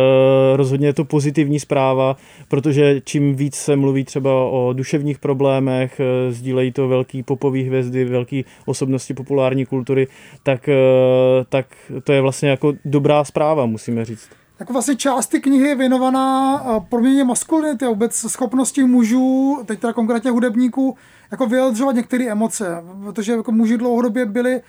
rozhodně 0.56 0.86
je 0.86 0.92
to 0.92 1.04
pozitivní 1.04 1.60
zpráva, 1.60 2.16
protože 2.48 3.00
čím 3.04 3.34
víc 3.34 3.54
se 3.54 3.76
mluví 3.76 4.04
třeba 4.04 4.44
o 4.44 4.72
duševních 4.72 5.18
problémech, 5.18 6.00
uh, 6.00 6.32
sdílejí 6.32 6.72
to 6.72 6.88
velký 6.88 7.22
popový 7.22 7.62
hvězdy, 7.62 8.04
velký 8.04 8.44
osobnosti 8.66 9.14
populární 9.14 9.66
kultury, 9.66 10.08
tak, 10.42 10.68
uh, 10.68 11.44
tak 11.48 11.66
to 12.04 12.12
je 12.12 12.20
vlastně 12.20 12.48
jako 12.48 12.72
dobrá 12.84 13.24
zpráva, 13.24 13.66
musíme 13.66 14.04
říct 14.04 14.28
jako 14.62 14.72
vlastně 14.72 14.96
část 14.96 15.26
ty 15.26 15.40
knihy 15.40 15.68
je 15.68 15.74
věnovaná 15.74 16.62
proměně 16.88 17.24
maskulinity 17.24 17.86
vůbec 17.86 18.14
schopnosti 18.14 18.84
mužů, 18.84 19.58
teď 19.66 19.80
teda 19.80 19.92
konkrétně 19.92 20.30
hudebníků, 20.30 20.96
jako 21.30 21.46
vyjadřovat 21.46 21.94
některé 21.94 22.24
emoce, 22.24 22.84
protože 23.04 23.32
jako 23.32 23.52
muži 23.52 23.78
dlouhodobě 23.78 24.26
byli 24.26 24.62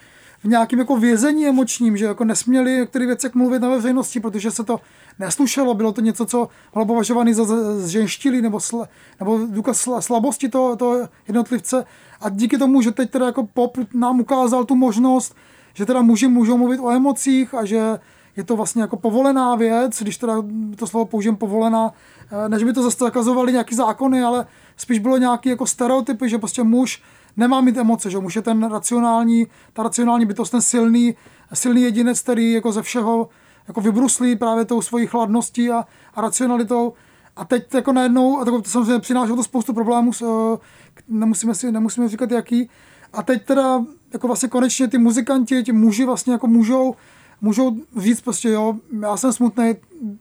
v 0.44 0.46
nějakém 0.48 0.80
jako 0.80 0.98
vězení 0.98 1.48
emočním, 1.48 1.98
že 1.98 2.06
jako 2.06 2.24
nesměli 2.24 2.78
některé 2.78 3.06
věci 3.06 3.30
mluvit 3.34 3.62
na 3.62 3.70
veřejnosti, 3.70 4.20
protože 4.20 4.52
se 4.52 4.64
to 4.64 4.80
neslušelo, 5.20 5.74
bylo 5.74 5.92
to 5.92 6.02
něco, 6.02 6.26
co 6.26 6.50
bylo 6.74 6.86
považované 6.86 7.34
za 7.34 7.46
zženštilý 7.80 8.42
nebo, 8.42 8.60
sl, 8.60 8.86
nebo 9.20 9.40
důkaz 9.50 9.90
slabosti 10.00 10.50
toho, 10.50 10.76
toho 10.76 11.10
jednotlivce. 11.28 11.86
A 12.22 12.30
díky 12.30 12.58
tomu, 12.58 12.82
že 12.82 12.92
teď 12.92 13.12
teda 13.12 13.26
jako 13.26 13.48
pop 13.54 13.78
nám 13.94 14.20
ukázal 14.20 14.66
tu 14.66 14.76
možnost, 14.76 15.36
že 15.74 15.86
teda 15.86 16.02
muži 16.02 16.28
můžou 16.28 16.58
mluvit 16.58 16.80
o 16.80 16.92
emocích 16.92 17.54
a 17.54 17.66
že 17.66 18.00
je 18.36 18.44
to 18.44 18.56
vlastně 18.56 18.82
jako 18.82 18.98
povolená 18.98 19.56
věc, 19.56 20.02
když 20.02 20.18
teda 20.18 20.34
to 20.76 20.88
slovo 20.88 21.06
použijem 21.06 21.36
povolená, 21.36 21.94
eh, 22.46 22.50
než 22.50 22.64
by 22.64 22.74
to 22.74 22.84
zase 22.84 22.98
zakazovali 23.00 23.52
nějaký 23.52 23.76
zákony, 23.76 24.24
ale 24.24 24.46
spíš 24.78 25.00
bylo 25.00 25.18
nějaký 25.18 25.50
jako 25.50 25.68
stereotypy, 25.68 26.30
že 26.30 26.38
prostě 26.38 26.64
muž 26.64 27.04
nemá 27.38 27.62
mít 27.62 27.78
emoce, 27.78 28.10
že 28.10 28.20
muž 28.20 28.36
je 28.36 28.42
ten 28.42 28.72
racionální, 28.72 29.48
ta 29.74 29.84
racionální 29.84 30.26
bytost, 30.26 30.52
ten 30.52 30.62
silný, 30.62 31.16
silný 31.54 31.82
jedinec, 31.82 32.22
který 32.22 32.54
jako 32.54 32.72
ze 32.72 32.82
všeho 32.82 33.30
jako 33.68 33.82
vybruslí 33.82 34.36
právě 34.36 34.66
tou 34.66 34.82
svojí 34.82 35.08
chladností 35.08 35.72
a, 35.72 35.86
a 36.14 36.22
racionalitou. 36.22 36.94
A 37.36 37.46
teď 37.46 37.74
jako 37.74 37.94
najednou, 37.94 38.40
a 38.40 38.46
to 38.46 38.62
samozřejmě 38.66 39.00
přinášelo 39.00 39.36
to 39.36 39.44
spoustu 39.44 39.74
problémů, 39.74 40.12
eh, 40.24 40.58
nemusíme 41.08 41.56
si 41.56 41.72
nemusíme 41.72 42.10
říkat 42.10 42.32
jaký. 42.32 42.70
A 43.14 43.24
teď 43.24 43.46
teda 43.46 43.84
jako 44.14 44.28
vlastně 44.28 44.50
konečně 44.50 44.88
ty 44.88 44.98
muzikanti, 44.98 45.64
ti 45.64 45.72
muži 45.72 46.06
vlastně 46.06 46.34
jako 46.34 46.48
můžou 46.48 46.96
můžou 47.44 47.76
říct 47.98 48.22
prostě, 48.22 48.50
jo, 48.50 48.76
já 49.02 49.18
jsem 49.18 49.34
smutný, 49.34 49.74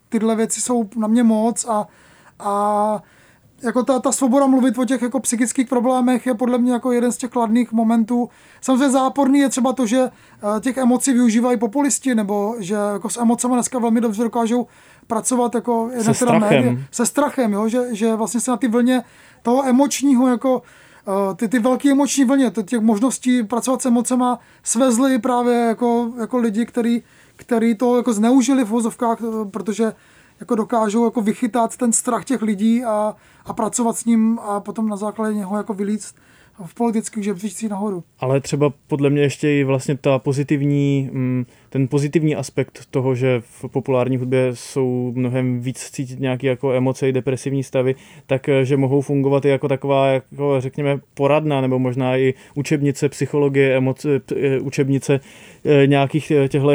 tyhle 0.09 0.37
věci 0.37 0.61
jsou 0.61 0.89
na 0.97 1.09
mě 1.09 1.23
moc 1.23 1.65
a, 1.65 1.87
a 2.39 3.03
jako 3.63 3.83
ta, 3.83 3.99
ta 3.99 4.13
svoboda 4.13 4.47
mluvit 4.47 4.79
o 4.79 4.85
těch 4.85 5.03
jako 5.03 5.21
psychických 5.21 5.69
problémech 5.69 6.27
je 6.27 6.35
podle 6.35 6.59
mě 6.59 6.73
jako 6.73 6.93
jeden 6.93 7.13
z 7.13 7.17
těch 7.17 7.31
kladných 7.31 7.73
momentů. 7.73 8.29
Samozřejmě 8.61 8.91
záporný 8.91 9.39
je 9.39 9.49
třeba 9.49 9.73
to, 9.73 9.87
že 9.87 10.01
eh, 10.01 10.61
těch 10.61 10.77
emocí 10.77 11.13
využívají 11.13 11.59
populisti, 11.59 12.15
nebo 12.15 12.55
že 12.59 12.75
jako 12.75 13.11
s 13.11 13.17
emocemi 13.17 13.55
dneska 13.55 13.79
velmi 13.79 14.01
dobře 14.01 14.23
dokážou 14.23 14.67
pracovat 15.07 15.55
jako 15.55 15.91
se 16.01 16.15
strachem. 16.15 16.41
Média, 16.41 16.77
se 16.91 17.07
strachem, 17.07 17.53
jo? 17.53 17.69
Že, 17.69 17.95
že 17.95 18.15
vlastně 18.17 18.41
se 18.41 18.51
na 18.51 18.57
ty 18.57 18.69
vlně 18.69 19.03
toho 19.43 19.69
emočního 19.69 20.29
jako 20.29 20.63
ty, 21.37 21.49
ty 21.49 21.59
velké 21.59 21.91
emoční 21.91 22.25
vlně, 22.25 22.53
těch 22.65 22.81
možností 22.81 23.43
pracovat 23.43 23.83
s 23.83 23.87
emocema 23.87 24.39
svezli 24.63 25.19
právě 25.19 25.55
jako, 25.55 26.13
jako 26.21 26.39
lidi, 26.39 26.67
kteří 26.67 27.03
který 27.37 27.75
to 27.75 27.97
jako 27.97 28.13
zneužili 28.13 28.65
v 28.65 28.69
vozovkách, 28.69 29.19
eh, 29.21 29.51
protože 29.51 29.93
jako 30.41 30.55
dokážou 30.55 31.05
jako 31.05 31.21
vychytat 31.21 31.77
ten 31.77 31.93
strach 31.93 32.25
těch 32.25 32.43
lidí 32.43 32.85
a, 32.85 33.17
a 33.45 33.53
pracovat 33.53 33.97
s 33.97 34.05
ním 34.05 34.39
a 34.39 34.61
potom 34.61 34.89
na 34.89 34.97
základě 34.97 35.35
něho 35.35 35.57
jako 35.57 35.75
vylíct 35.75 36.15
v 36.67 36.75
politických 36.75 37.25
žebříčcích 37.25 37.71
nahoru. 37.71 38.05
Ale 38.19 38.41
třeba 38.41 38.73
podle 38.87 39.11
mě 39.11 39.23
ještě 39.23 39.51
i 39.51 39.65
vlastně 39.65 39.97
ta 39.97 40.19
pozitivní, 40.19 41.11
mm, 41.13 41.45
ten 41.73 41.89
pozitivní 41.89 42.37
aspekt 42.37 42.87
toho, 42.91 43.15
že 43.15 43.41
v 43.41 43.65
populární 43.69 44.17
hudbě 44.17 44.51
jsou 44.55 45.13
mnohem 45.17 45.61
víc 45.61 45.91
cítit 45.91 46.21
nějaké 46.21 46.47
jako 46.47 46.73
emoce 46.73 47.09
i 47.09 47.13
depresivní 47.13 47.63
stavy, 47.63 47.95
tak 48.27 48.49
eh, 48.49 48.65
že 48.65 48.77
mohou 48.77 49.01
fungovat 49.01 49.45
i 49.45 49.49
jako 49.49 49.69
taková, 49.69 50.07
jako 50.07 50.61
řekněme, 50.61 51.01
poradna 51.15 51.61
nebo 51.61 51.79
možná 51.79 52.17
i 52.17 52.35
učebnice 52.55 53.09
psychologie, 53.09 53.77
emoce, 53.77 54.21
eh, 54.37 54.61
učebnice 54.61 55.21
eh, 55.65 55.87
nějakých 55.87 56.33
těchto 56.49 56.71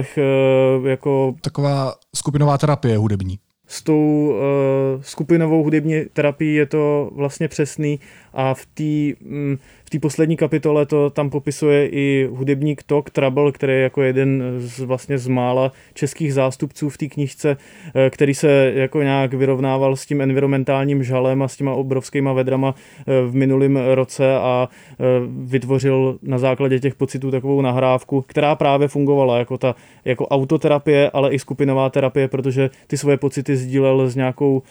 jako... 0.85 1.35
Taková 1.41 1.93
skupinová 2.15 2.57
terapie 2.57 2.97
hudební. 2.97 3.39
S 3.69 3.81
tou 3.83 4.29
uh, 4.29 5.01
skupinovou 5.01 5.63
hudební 5.63 6.05
terapií 6.13 6.55
je 6.55 6.65
to 6.65 7.09
vlastně 7.15 7.47
přesný 7.47 7.99
a 8.37 8.53
v 8.53 8.65
té 8.65 9.25
mm, 9.27 9.57
v 9.95 9.99
poslední 9.99 10.37
kapitole 10.37 10.85
to 10.85 11.09
tam 11.09 11.29
popisuje 11.29 11.87
i 11.87 12.29
hudebník 12.31 12.83
Tok 12.83 13.09
Trouble, 13.09 13.51
který 13.51 13.73
je 13.73 13.79
jako 13.79 14.01
jeden 14.01 14.43
z 14.57 14.79
vlastně 14.79 15.17
z 15.17 15.27
mála 15.27 15.71
českých 15.93 16.33
zástupců 16.33 16.89
v 16.89 16.97
té 16.97 17.07
knižce, 17.07 17.57
eh, 17.95 18.09
který 18.09 18.33
se 18.33 18.71
jako 18.75 19.01
nějak 19.01 19.33
vyrovnával 19.33 19.95
s 19.95 20.05
tím 20.05 20.21
environmentálním 20.21 21.03
žalem 21.03 21.41
a 21.41 21.47
s 21.47 21.57
těma 21.57 21.73
obrovskýma 21.73 22.33
vedrama 22.33 22.75
eh, 22.75 23.03
v 23.27 23.35
minulém 23.35 23.77
roce 23.77 24.35
a 24.35 24.69
eh, 24.69 25.03
vytvořil 25.27 26.19
na 26.21 26.37
základě 26.37 26.79
těch 26.79 26.95
pocitů 26.95 27.31
takovou 27.31 27.61
nahrávku, 27.61 28.21
která 28.27 28.55
právě 28.55 28.87
fungovala 28.87 29.37
jako 29.37 29.57
ta 29.57 29.75
jako 30.05 30.27
autoterapie, 30.27 31.09
ale 31.09 31.31
i 31.31 31.39
skupinová 31.39 31.89
terapie, 31.89 32.27
protože 32.27 32.69
ty 32.87 32.97
svoje 32.97 33.17
pocity 33.17 33.57
sdílel 33.57 34.09
s 34.09 34.15
nějakou 34.15 34.63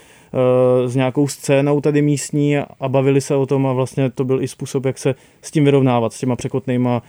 s 0.87 0.97
nějakou 0.97 1.29
scénou 1.29 1.81
tady 1.81 2.03
místní 2.03 2.59
a 2.59 2.89
bavili 2.89 3.21
se 3.21 3.35
o 3.35 3.47
tom 3.47 3.67
a 3.67 3.73
vlastně 3.73 4.11
to 4.11 4.25
byl 4.25 4.43
i 4.43 4.49
způsob, 4.49 4.85
jak 4.85 4.99
se 4.99 5.15
s 5.43 5.51
tím 5.51 5.65
vyrovnávat, 5.65 6.13
s 6.13 6.19
těma 6.19 6.37
překotnýma 6.37 7.03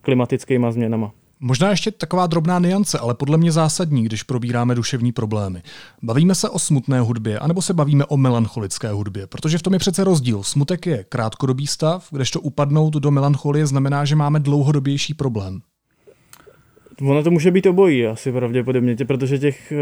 klimatickými 0.00 0.66
změnama. 0.70 1.10
Možná 1.40 1.70
ještě 1.70 1.90
taková 1.90 2.26
drobná 2.26 2.58
niance, 2.58 2.98
ale 2.98 3.14
podle 3.14 3.38
mě 3.38 3.52
zásadní, 3.52 4.04
když 4.04 4.22
probíráme 4.22 4.74
duševní 4.74 5.12
problémy. 5.12 5.62
Bavíme 6.02 6.34
se 6.34 6.48
o 6.48 6.58
smutné 6.58 7.00
hudbě, 7.00 7.38
anebo 7.38 7.62
se 7.62 7.74
bavíme 7.74 8.04
o 8.04 8.16
melancholické 8.16 8.90
hudbě, 8.90 9.26
protože 9.26 9.58
v 9.58 9.62
tom 9.62 9.72
je 9.72 9.78
přece 9.78 10.04
rozdíl. 10.04 10.42
Smutek 10.42 10.86
je 10.86 11.04
krátkodobý 11.08 11.66
stav, 11.66 12.08
kdežto 12.10 12.40
upadnout 12.40 12.94
do 12.94 13.10
melancholie 13.10 13.66
znamená, 13.66 14.04
že 14.04 14.16
máme 14.16 14.40
dlouhodobější 14.40 15.14
problém. 15.14 15.60
Ono 17.02 17.22
to 17.22 17.30
může 17.30 17.50
být 17.50 17.66
obojí 17.66 18.06
asi 18.06 18.32
pravděpodobně, 18.32 18.96
protože 19.06 19.38
těch 19.38 19.72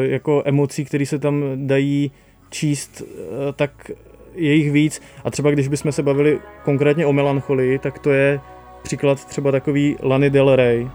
jako 0.00 0.42
emocí, 0.44 0.84
které 0.84 1.06
se 1.06 1.18
tam 1.18 1.42
dají 1.54 2.10
číst, 2.50 3.02
eh, 3.02 3.52
tak 3.52 3.90
je 4.34 4.54
jich 4.54 4.72
víc. 4.72 5.02
A 5.24 5.30
třeba 5.30 5.50
když 5.50 5.68
bychom 5.68 5.92
se 5.92 6.02
bavili 6.02 6.40
konkrétně 6.64 7.06
o 7.06 7.12
melancholii, 7.12 7.78
tak 7.78 7.98
to 7.98 8.10
je 8.10 8.40
příklad 8.82 9.24
třeba 9.24 9.52
takový 9.52 9.96
Lany 10.02 10.30
Del 10.30 10.56
Rey. 10.56 10.88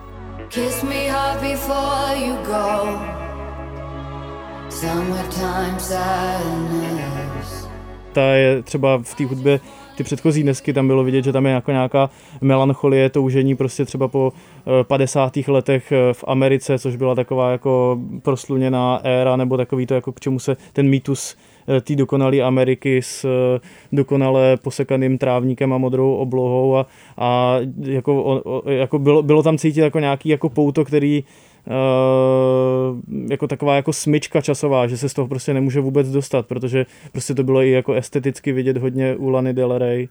Kiss 0.47 0.83
me 0.83 1.09
hard 1.09 1.41
before 1.41 2.25
you 2.27 2.35
go. 2.35 2.99
Ta 8.11 8.21
je 8.21 8.63
třeba 8.63 8.97
v 8.97 9.15
té 9.15 9.25
hudbě 9.25 9.59
ty 10.01 10.05
předchozí 10.05 10.43
desky, 10.43 10.73
tam 10.73 10.87
bylo 10.87 11.03
vidět, 11.03 11.23
že 11.23 11.31
tam 11.31 11.45
je 11.45 11.51
jako 11.51 11.71
nějaká 11.71 12.09
melancholie, 12.41 13.09
toužení 13.09 13.55
prostě 13.55 13.85
třeba 13.85 14.07
po 14.07 14.33
50. 14.83 15.37
letech 15.47 15.93
v 16.13 16.23
Americe, 16.27 16.79
což 16.79 16.95
byla 16.95 17.15
taková 17.15 17.51
jako 17.51 17.99
prosluněná 18.21 18.99
éra, 19.03 19.35
nebo 19.35 19.57
takový 19.57 19.85
to, 19.85 19.93
jako 19.93 20.11
k 20.11 20.19
čemu 20.19 20.39
se 20.39 20.57
ten 20.73 20.89
mýtus 20.89 21.35
Eh, 21.67 21.81
té 21.81 21.95
dokonalé 21.95 22.41
Ameriky 22.41 23.01
s 23.01 23.25
eh, 23.25 23.59
dokonale 23.91 24.57
posekaným 24.57 25.17
trávníkem 25.17 25.73
a 25.73 25.77
modrou 25.77 26.15
oblohou 26.15 26.77
a, 26.77 26.85
a 27.17 27.57
jako, 27.81 28.41
jako 28.65 28.99
bylo, 28.99 29.23
bylo, 29.23 29.43
tam 29.43 29.57
cítit 29.57 29.81
jako 29.81 29.99
nějaký 29.99 30.29
jako 30.29 30.49
pouto, 30.49 30.85
který 30.85 31.23
jako 33.29 33.47
taková 33.47 33.75
jako 33.75 33.93
smyčka 33.93 34.41
časová, 34.41 34.87
že 34.87 34.97
se 34.97 35.09
z 35.09 35.13
toho 35.13 35.27
prostě 35.27 35.53
nemůže 35.53 35.79
vůbec 35.79 36.11
dostat, 36.11 36.45
protože 36.45 36.85
prostě 37.11 37.35
to 37.35 37.43
bylo 37.43 37.61
i 37.61 37.71
jako 37.71 37.93
esteticky 37.93 38.51
vidět 38.51 38.77
hodně 38.77 39.15
u 39.15 39.29
Lany 39.29 39.53
Del 39.53 39.77
Rey 39.77 40.09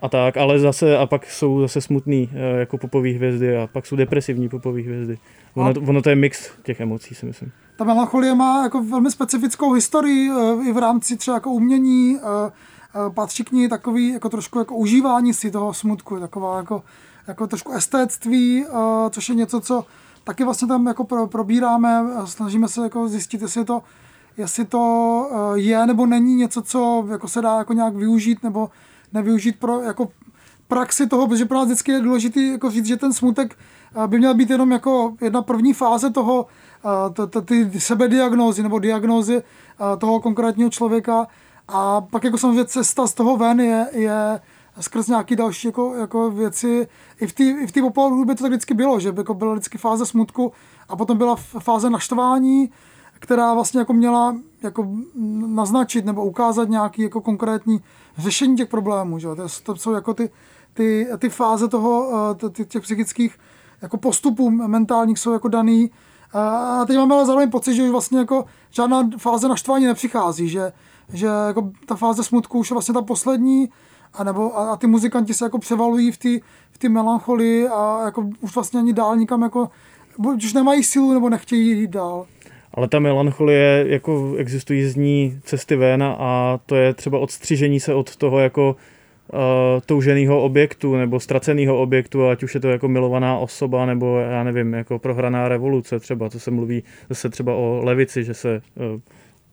a 0.00 0.08
tak, 0.08 0.36
ale 0.36 0.58
zase 0.58 0.98
a 0.98 1.06
pak 1.06 1.30
jsou 1.30 1.60
zase 1.60 1.80
smutný 1.80 2.30
jako 2.58 2.78
popový 2.78 3.12
hvězdy 3.12 3.56
a 3.56 3.66
pak 3.72 3.86
jsou 3.86 3.96
depresivní 3.96 4.48
popový 4.48 4.82
hvězdy. 4.82 5.18
Ono, 5.54 5.80
ono 5.88 6.02
to 6.02 6.10
je 6.10 6.16
mix 6.16 6.50
těch 6.62 6.80
emocí, 6.80 7.14
si 7.14 7.26
myslím 7.26 7.52
ta 7.78 7.84
melancholie 7.84 8.34
má 8.34 8.62
jako 8.62 8.82
velmi 8.82 9.10
specifickou 9.10 9.72
historii 9.72 10.30
eh, 10.30 10.68
i 10.68 10.72
v 10.72 10.78
rámci 10.78 11.16
třeba 11.16 11.34
jako 11.34 11.50
umění, 11.50 12.16
eh, 12.16 12.22
eh, 12.26 13.10
patří 13.10 13.44
k 13.44 13.52
ní 13.52 13.68
takový 13.68 14.12
jako 14.12 14.28
trošku 14.28 14.58
jako 14.58 14.76
užívání 14.76 15.34
si 15.34 15.50
toho 15.50 15.74
smutku, 15.74 16.20
taková 16.20 16.56
jako, 16.56 16.82
jako 17.26 17.46
trošku 17.46 17.72
estétství, 17.72 18.64
což 19.10 19.28
je 19.28 19.34
něco, 19.34 19.60
co 19.60 19.84
taky 20.28 20.44
vlastně 20.44 20.68
tam 20.68 20.86
jako 20.86 21.04
probíráme, 21.26 22.04
snažíme 22.24 22.68
se 22.68 22.82
jako 22.82 23.08
zjistit, 23.08 23.42
jestli 23.42 23.64
to, 23.64 23.82
jestli 24.36 24.64
to 24.64 24.82
je 25.54 25.86
nebo 25.86 26.06
není 26.06 26.34
něco, 26.34 26.62
co 26.62 27.06
jako 27.10 27.28
se 27.28 27.42
dá 27.42 27.58
jako 27.58 27.72
nějak 27.72 27.94
využít 27.94 28.42
nebo 28.42 28.70
nevyužít 29.12 29.58
pro 29.58 29.80
jako 29.80 30.08
praxi 30.68 31.06
toho, 31.06 31.26
protože 31.28 31.44
pro 31.44 31.58
nás 31.58 31.66
vždycky 31.66 31.92
je 31.92 32.00
důležité 32.00 32.40
jako 32.40 32.70
říct, 32.70 32.86
že 32.86 32.96
ten 32.96 33.12
smutek 33.12 33.58
by 34.06 34.18
měl 34.18 34.34
být 34.34 34.50
jenom 34.50 34.72
jako 34.72 35.16
jedna 35.20 35.42
první 35.42 35.72
fáze 35.72 36.10
toho, 36.10 36.46
to, 37.12 37.26
to, 37.26 37.42
ty 37.42 37.80
sebediagnózy 37.80 38.62
nebo 38.62 38.78
diagnózy 38.78 39.42
toho 39.98 40.20
konkrétního 40.20 40.70
člověka. 40.70 41.26
A 41.68 42.00
pak 42.00 42.24
jako 42.24 42.38
samozřejmě 42.38 42.64
cesta 42.64 43.06
z 43.06 43.14
toho 43.14 43.36
ven 43.36 43.60
je, 43.60 43.86
je 43.92 44.40
skrz 44.80 45.06
nějaké 45.08 45.36
další 45.36 45.68
jako, 45.68 45.94
jako 45.94 46.30
věci. 46.30 46.88
I 47.20 47.26
v 47.26 47.32
té 47.32 47.44
i 47.44 47.66
v 47.66 47.90
hudbě 47.96 48.36
to 48.36 48.44
tak 48.44 48.52
vždycky 48.52 48.74
bylo, 48.74 49.00
že 49.00 49.14
jako 49.16 49.34
byla 49.34 49.52
vždycky 49.52 49.78
fáze 49.78 50.06
smutku 50.06 50.52
a 50.88 50.96
potom 50.96 51.18
byla 51.18 51.36
fáze 51.36 51.90
naštvání, 51.90 52.70
která 53.12 53.54
vlastně 53.54 53.80
jako 53.80 53.92
měla 53.92 54.36
jako 54.62 54.88
naznačit 55.46 56.04
nebo 56.04 56.24
ukázat 56.24 56.68
nějaký 56.68 57.02
jako 57.02 57.20
konkrétní 57.20 57.80
řešení 58.18 58.56
těch 58.56 58.68
problémů. 58.68 59.18
Že? 59.18 59.28
To, 59.28 59.48
to 59.62 59.76
jsou 59.76 59.92
jako 59.92 60.14
ty, 60.14 60.30
ty, 60.74 61.08
ty 61.18 61.28
fáze 61.28 61.68
toho, 61.68 62.10
těch 62.68 62.82
psychických 62.82 63.38
jako 63.82 63.96
postupů 63.96 64.50
mentálních 64.50 65.18
jsou 65.18 65.32
jako 65.32 65.48
daný 65.48 65.90
a 66.32 66.84
teď 66.86 66.96
máme 66.96 67.14
ale 67.14 67.26
zároveň 67.26 67.50
pocit, 67.50 67.74
že 67.74 67.82
už 67.82 67.90
vlastně 67.90 68.18
jako 68.18 68.44
žádná 68.70 69.08
fáze 69.18 69.48
naštvání 69.48 69.86
nepřichází, 69.86 70.48
že, 70.48 70.72
že 71.12 71.26
jako 71.26 71.70
ta 71.86 71.96
fáze 71.96 72.24
smutku 72.24 72.58
už 72.58 72.70
je 72.70 72.74
vlastně 72.74 72.94
ta 72.94 73.02
poslední, 73.02 73.68
a, 74.18 74.24
nebo, 74.24 74.58
a, 74.58 74.72
a 74.72 74.76
ty 74.76 74.86
muzikanti 74.86 75.34
se 75.34 75.44
jako 75.44 75.58
převalují 75.58 76.12
v 76.12 76.16
té 76.16 76.28
v 76.72 76.78
ty 76.78 76.88
melancholii 76.88 77.68
a 77.68 78.04
jako 78.04 78.30
už 78.40 78.54
vlastně 78.54 78.80
ani 78.80 78.92
dál 78.92 79.16
nikam 79.16 79.42
jako, 79.42 79.68
už 80.18 80.52
nemají 80.52 80.84
sílu 80.84 81.12
nebo 81.12 81.28
nechtějí 81.28 81.80
jít 81.80 81.90
dál. 81.90 82.26
Ale 82.74 82.88
ta 82.88 82.98
melancholie, 82.98 83.84
jako 83.88 84.34
existují 84.36 84.84
z 84.84 84.96
ní 84.96 85.40
cesty 85.44 85.76
ven 85.76 86.02
a 86.02 86.58
to 86.66 86.76
je 86.76 86.94
třeba 86.94 87.18
odstřižení 87.18 87.80
se 87.80 87.94
od 87.94 88.16
toho 88.16 88.38
jako 88.38 88.76
uh, 89.32 89.38
touženého 89.86 90.42
objektu 90.42 90.96
nebo 90.96 91.20
ztraceného 91.20 91.80
objektu, 91.82 92.28
ať 92.28 92.42
už 92.42 92.54
je 92.54 92.60
to 92.60 92.68
jako 92.68 92.88
milovaná 92.88 93.38
osoba 93.38 93.86
nebo 93.86 94.18
já 94.18 94.44
nevím, 94.44 94.74
jako 94.74 94.98
prohraná 94.98 95.48
revoluce 95.48 96.00
třeba, 96.00 96.30
co 96.30 96.40
se 96.40 96.50
mluví 96.50 96.82
zase 97.08 97.28
třeba 97.28 97.54
o 97.54 97.80
levici, 97.84 98.24
že 98.24 98.34
se 98.34 98.62
uh, 98.74 99.00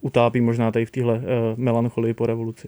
utápí 0.01 0.41
možná 0.41 0.71
tady 0.71 0.85
v 0.85 0.91
téhle 0.91 1.13
uh, 1.13 1.21
melancholii 1.55 2.13
po 2.13 2.25
revoluci. 2.25 2.67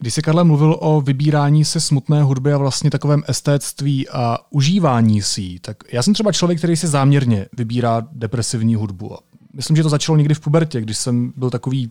Když 0.00 0.14
se 0.14 0.22
Karle 0.22 0.44
mluvil 0.44 0.76
o 0.80 1.00
vybírání 1.00 1.64
se 1.64 1.80
smutné 1.80 2.22
hudby 2.22 2.52
a 2.52 2.58
vlastně 2.58 2.90
takovém 2.90 3.22
estétství 3.26 4.08
a 4.08 4.38
užívání 4.50 5.22
si, 5.22 5.58
tak 5.60 5.76
já 5.92 6.02
jsem 6.02 6.14
třeba 6.14 6.32
člověk, 6.32 6.58
který 6.58 6.76
si 6.76 6.86
záměrně 6.86 7.46
vybírá 7.52 8.02
depresivní 8.12 8.74
hudbu. 8.74 9.16
Myslím, 9.54 9.76
že 9.76 9.82
to 9.82 9.88
začalo 9.88 10.16
někdy 10.16 10.34
v 10.34 10.40
pubertě, 10.40 10.80
když 10.80 10.96
jsem 10.96 11.32
byl 11.36 11.50
takový 11.50 11.90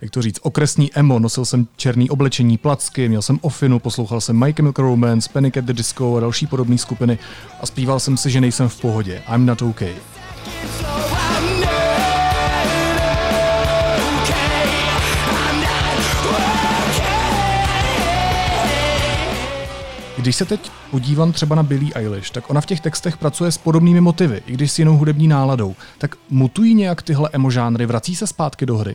jak 0.00 0.10
to 0.10 0.22
říct, 0.22 0.38
okresní 0.42 0.90
emo, 0.94 1.18
nosil 1.18 1.44
jsem 1.44 1.66
černý 1.76 2.10
oblečení, 2.10 2.58
placky, 2.58 3.08
měl 3.08 3.22
jsem 3.22 3.38
ofinu, 3.42 3.78
poslouchal 3.78 4.20
jsem 4.20 4.44
My 4.44 4.52
Chemical 4.52 4.84
Romance, 4.84 5.30
Panic 5.32 5.56
at 5.56 5.64
the 5.64 5.72
Disco 5.72 6.16
a 6.16 6.20
další 6.20 6.46
podobné 6.46 6.78
skupiny 6.78 7.18
a 7.60 7.66
zpíval 7.66 8.00
jsem 8.00 8.16
si, 8.16 8.30
že 8.30 8.40
nejsem 8.40 8.68
v 8.68 8.80
pohodě. 8.80 9.22
I'm 9.34 9.46
not 9.46 9.62
okay. 9.62 9.94
Když 20.24 20.36
se 20.36 20.44
teď 20.44 20.70
podívám 20.90 21.32
třeba 21.32 21.56
na 21.56 21.62
Billie 21.62 21.92
Eilish, 21.94 22.30
tak 22.30 22.50
ona 22.50 22.60
v 22.60 22.66
těch 22.66 22.80
textech 22.80 23.16
pracuje 23.16 23.52
s 23.52 23.58
podobnými 23.58 24.00
motivy, 24.00 24.42
i 24.46 24.52
když 24.52 24.72
s 24.72 24.78
jinou 24.78 24.96
hudební 24.96 25.28
náladou. 25.28 25.74
Tak 25.98 26.16
mutují 26.30 26.74
nějak 26.74 27.02
tyhle 27.02 27.30
emo 27.32 27.50
žánry, 27.50 27.86
vrací 27.86 28.16
se 28.16 28.26
zpátky 28.26 28.66
do 28.66 28.76
hry? 28.76 28.94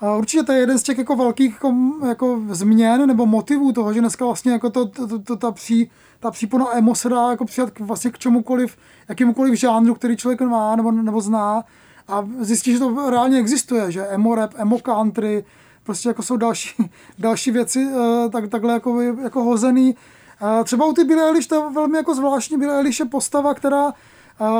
A 0.00 0.16
určitě 0.16 0.42
to 0.42 0.52
je 0.52 0.58
jeden 0.58 0.78
z 0.78 0.82
těch 0.82 0.98
jako 0.98 1.16
velkých 1.16 1.52
jako, 1.52 1.74
jako 2.08 2.40
změn 2.50 3.06
nebo 3.06 3.26
motivů 3.26 3.72
toho, 3.72 3.92
že 3.92 4.00
dneska 4.00 4.24
vlastně 4.24 4.52
jako 4.52 4.70
to, 4.70 4.86
to, 4.86 5.08
to, 5.08 5.18
to 5.18 5.36
ta, 5.36 5.50
pří, 5.50 5.90
ta 6.20 6.30
přípona 6.30 6.66
emo 6.76 6.94
se 6.94 7.08
dá 7.08 7.30
jako 7.30 7.44
přijat 7.44 7.70
k, 7.70 7.80
vlastně 7.80 8.10
k 8.10 8.18
čemukoliv, 8.18 8.76
jakýmukoliv 9.08 9.54
žánru, 9.60 9.94
který 9.94 10.16
člověk 10.16 10.40
má 10.40 10.76
nebo, 10.76 10.92
nebo 10.92 11.20
zná 11.20 11.62
a 12.08 12.28
zjistí, 12.40 12.72
že 12.72 12.78
to 12.78 13.10
reálně 13.10 13.38
existuje, 13.38 13.92
že 13.92 14.06
emo 14.06 14.34
rap, 14.34 14.54
emo 14.56 14.78
country, 14.78 15.44
prostě 15.82 16.08
jako 16.08 16.22
jsou 16.22 16.36
další, 16.36 16.74
další 17.18 17.50
věci 17.50 17.88
eh, 17.92 18.28
tak, 18.28 18.48
takhle 18.48 18.72
jako, 18.72 19.00
jako 19.00 19.44
hozený. 19.44 19.94
Třeba 20.64 20.86
u 20.86 20.92
ty 20.92 21.04
Billie 21.04 21.26
Eilish 21.26 21.48
to 21.48 21.54
je 21.54 21.70
velmi 21.70 21.96
jako 21.96 22.14
zvláštní, 22.14 22.58
Billie 22.58 22.76
Eilish 22.76 23.00
je 23.00 23.06
postava, 23.06 23.54
která 23.54 23.92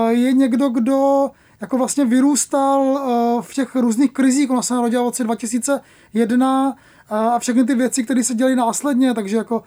je 0.08 0.32
někdo, 0.32 0.68
kdo 0.68 1.30
jako 1.60 1.78
vlastně 1.78 2.04
vyrůstal 2.04 3.00
v 3.40 3.54
těch 3.54 3.76
různých 3.76 4.12
krizích. 4.12 4.50
Ona 4.50 4.62
se 4.62 4.74
narodila 4.74 5.02
v 5.02 5.06
roce 5.06 5.24
2001 5.24 6.66
uh, 6.68 6.74
a 7.16 7.38
všechny 7.38 7.64
ty 7.64 7.74
věci, 7.74 8.04
které 8.04 8.24
se 8.24 8.34
děly 8.34 8.56
následně, 8.56 9.14
takže 9.14 9.36
jako 9.36 9.62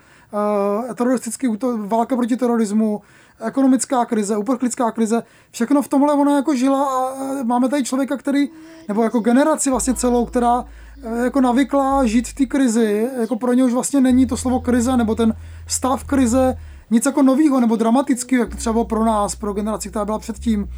teroristický 0.94 1.48
útok, 1.48 1.80
válka 1.80 2.16
proti 2.16 2.36
terorismu, 2.36 3.02
ekonomická 3.40 4.04
krize, 4.04 4.36
uprchlická 4.36 4.90
krize, 4.90 5.22
všechno 5.50 5.82
v 5.82 5.88
tomhle 5.88 6.14
ona 6.14 6.36
jako 6.36 6.54
žila 6.54 6.84
a 6.84 7.14
máme 7.44 7.68
tady 7.68 7.84
člověka, 7.84 8.16
který, 8.16 8.48
nebo 8.88 9.02
jako 9.02 9.20
generaci 9.20 9.70
vlastně 9.70 9.94
celou, 9.94 10.26
která 10.26 10.64
jako 11.24 11.40
navykla 11.40 12.06
žít 12.06 12.28
v 12.28 12.34
té 12.34 12.46
krizi, 12.46 13.10
jako 13.20 13.36
pro 13.36 13.52
ně 13.52 13.64
už 13.64 13.72
vlastně 13.72 14.00
není 14.00 14.26
to 14.26 14.36
slovo 14.36 14.60
krize, 14.60 14.96
nebo 14.96 15.14
ten 15.14 15.34
stav 15.68 16.04
krize 16.04 16.54
nic 16.90 17.06
jako 17.06 17.22
novýho 17.22 17.60
nebo 17.60 17.76
dramatického, 17.76 18.42
jak 18.42 18.50
to 18.50 18.56
třeba 18.56 18.72
bylo 18.72 18.84
pro 18.84 19.04
nás, 19.04 19.34
pro 19.34 19.52
generaci, 19.52 19.88
která 19.88 20.04
byla 20.04 20.18
předtím. 20.18 20.68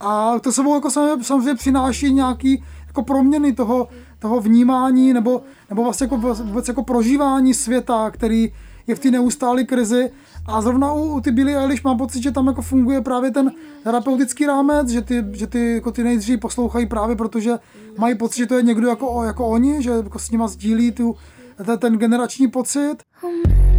A 0.00 0.38
to 0.38 0.52
sebou 0.52 0.74
jako 0.74 0.90
samozřejmě 1.22 1.54
přináší 1.54 2.12
nějaký 2.12 2.64
jako 2.86 3.02
proměny 3.02 3.52
toho, 3.52 3.88
toho 4.18 4.40
vnímání 4.40 5.12
nebo, 5.12 5.42
nebo 5.70 5.84
vlastně 5.84 6.04
jako 6.04 6.16
vůbec 6.16 6.68
jako 6.68 6.82
prožívání 6.82 7.54
světa, 7.54 8.10
který 8.10 8.52
je 8.86 8.94
v 8.94 8.98
té 8.98 9.10
neustálé 9.10 9.64
krizi. 9.64 10.10
A 10.46 10.60
zrovna 10.60 10.92
u, 10.92 11.02
u 11.02 11.20
ty 11.20 11.30
Billy 11.30 11.56
Eilish 11.56 11.84
mám 11.84 11.98
pocit, 11.98 12.22
že 12.22 12.30
tam 12.30 12.46
jako 12.46 12.62
funguje 12.62 13.00
právě 13.00 13.30
ten 13.30 13.52
terapeutický 13.84 14.46
rámec, 14.46 14.88
že 14.88 15.02
ty, 15.02 15.24
že 15.32 15.46
ty, 15.46 15.74
jako 15.74 15.92
ty 15.92 16.04
nejdřív 16.04 16.40
poslouchají 16.40 16.86
právě 16.86 17.16
protože 17.16 17.58
mají 17.98 18.14
pocit, 18.14 18.36
že 18.36 18.46
to 18.46 18.54
je 18.54 18.62
někdo 18.62 18.88
jako, 18.88 19.22
jako 19.22 19.46
oni, 19.46 19.82
že 19.82 19.90
jako 19.90 20.18
s 20.18 20.30
nima 20.30 20.48
sdílí 20.48 20.92
tu, 20.92 21.16
ten, 21.64 21.78
ten 21.78 21.98
generační 21.98 22.48
pocit. 22.48 22.96
Still 23.18 23.75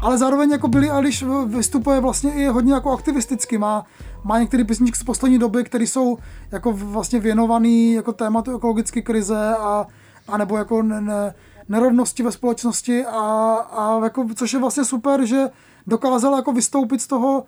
Ale 0.00 0.18
zároveň 0.18 0.50
jako 0.50 0.68
byli, 0.68 0.90
když 1.00 1.24
vystupuje 1.46 2.00
vlastně 2.00 2.34
i 2.34 2.46
hodně 2.46 2.74
jako 2.74 2.92
aktivisticky, 2.92 3.58
má, 3.58 3.86
má 4.24 4.38
některé 4.38 4.64
písničky 4.64 4.98
z 4.98 5.04
poslední 5.04 5.38
doby, 5.38 5.64
které 5.64 5.84
jsou 5.84 6.18
jako 6.52 6.72
vlastně 6.72 7.20
věnované 7.20 7.68
jako 7.68 8.12
tématu 8.12 8.56
ekologické 8.56 9.02
krize 9.02 9.56
a, 9.56 9.86
a 10.28 10.36
nebo 10.36 10.56
jako 10.56 10.82
ne, 10.82 11.00
ne, 11.00 11.34
nerovnosti 11.68 12.22
ve 12.22 12.32
společnosti 12.32 13.06
a, 13.06 13.54
a 13.54 14.04
jako, 14.04 14.26
což 14.34 14.52
je 14.52 14.58
vlastně 14.58 14.84
super, 14.84 15.26
že 15.26 15.50
dokázal 15.86 16.36
jako 16.36 16.52
vystoupit 16.52 17.00
z 17.00 17.06
toho 17.06 17.44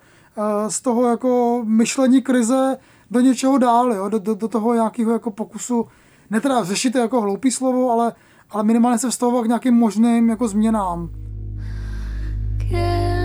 z 0.67 0.81
toho 0.81 1.07
jako 1.07 1.61
myšlení 1.65 2.21
krize 2.21 2.77
do 3.11 3.19
něčeho 3.19 3.57
dál, 3.57 3.93
jo? 3.93 4.09
Do, 4.09 4.19
do, 4.19 4.35
do 4.35 4.47
toho 4.47 4.73
nějakého 4.73 5.11
jako 5.11 5.31
pokusu, 5.31 5.87
ne 6.29 6.41
teda 6.41 6.63
řešit 6.63 6.95
jako 6.95 7.21
hloupý 7.21 7.51
slovo, 7.51 7.91
ale, 7.91 8.13
ale 8.49 8.63
minimálně 8.63 8.97
se 8.97 9.09
vztahovat 9.09 9.43
k 9.43 9.47
nějakým 9.47 9.73
možným 9.73 10.29
jako 10.29 10.47
změnám. 10.47 11.09
Can't 12.71 13.18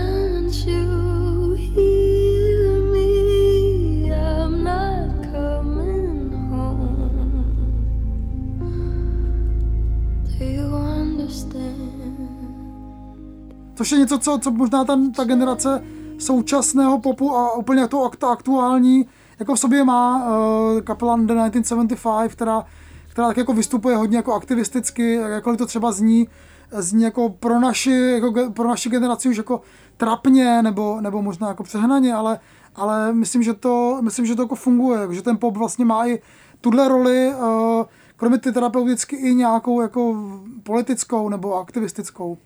Což 13.75 13.91
je 13.91 13.97
něco, 13.97 14.19
co, 14.19 14.39
co 14.41 14.51
možná 14.51 14.85
ta, 14.85 14.99
ta 15.15 15.23
generace 15.23 15.83
současného 16.17 16.99
popu 16.99 17.35
a 17.35 17.55
úplně 17.55 17.87
to 17.87 17.97
akt- 17.97 18.31
aktuální 18.31 19.05
jako 19.39 19.55
v 19.55 19.59
sobě 19.59 19.83
má 19.83 20.17
uh, 20.17 20.81
kapela 20.81 21.15
The 21.15 21.33
1975, 21.33 22.31
která, 22.31 22.65
která 23.07 23.27
tak 23.27 23.37
jako 23.37 23.53
vystupuje 23.53 23.95
hodně 23.95 24.17
jako 24.17 24.33
aktivisticky, 24.33 25.13
jakkoliv 25.13 25.57
to 25.57 25.65
třeba 25.65 25.91
zní, 25.91 26.27
zní 26.71 27.03
jako 27.03 27.29
pro 27.29 27.59
naši, 27.59 27.91
jako 27.91 28.51
pro 28.53 28.67
naši 28.67 28.89
generaci 28.89 29.29
už 29.29 29.37
jako 29.37 29.61
trapně 29.97 30.61
nebo, 30.61 31.01
nebo 31.01 31.21
možná 31.21 31.47
jako 31.47 31.63
přehnaně, 31.63 32.13
ale, 32.13 32.39
ale 32.75 33.13
myslím, 33.13 33.43
že 33.43 33.53
to, 33.53 33.99
myslím, 34.01 34.25
že 34.25 34.35
to 34.35 34.41
jako 34.41 34.55
funguje, 34.55 34.99
že 35.11 35.21
ten 35.21 35.37
pop 35.37 35.57
vlastně 35.57 35.85
má 35.85 36.07
i 36.07 36.21
tuhle 36.61 36.87
roli, 36.87 37.33
uh, 37.33 37.85
kromě 38.15 38.37
ty 38.37 38.51
terapeuticky 38.51 39.15
i 39.15 39.35
nějakou 39.35 39.81
jako 39.81 40.15
politickou 40.63 41.29
nebo 41.29 41.55
aktivistickou. 41.55 42.37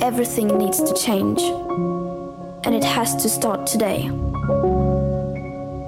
Everything 0.00 0.58
needs 0.58 0.78
to 0.78 0.94
change, 0.94 1.42
and 2.66 2.74
it 2.74 2.84
has 2.84 3.14
to 3.14 3.28
start 3.28 3.72
today. 3.72 4.10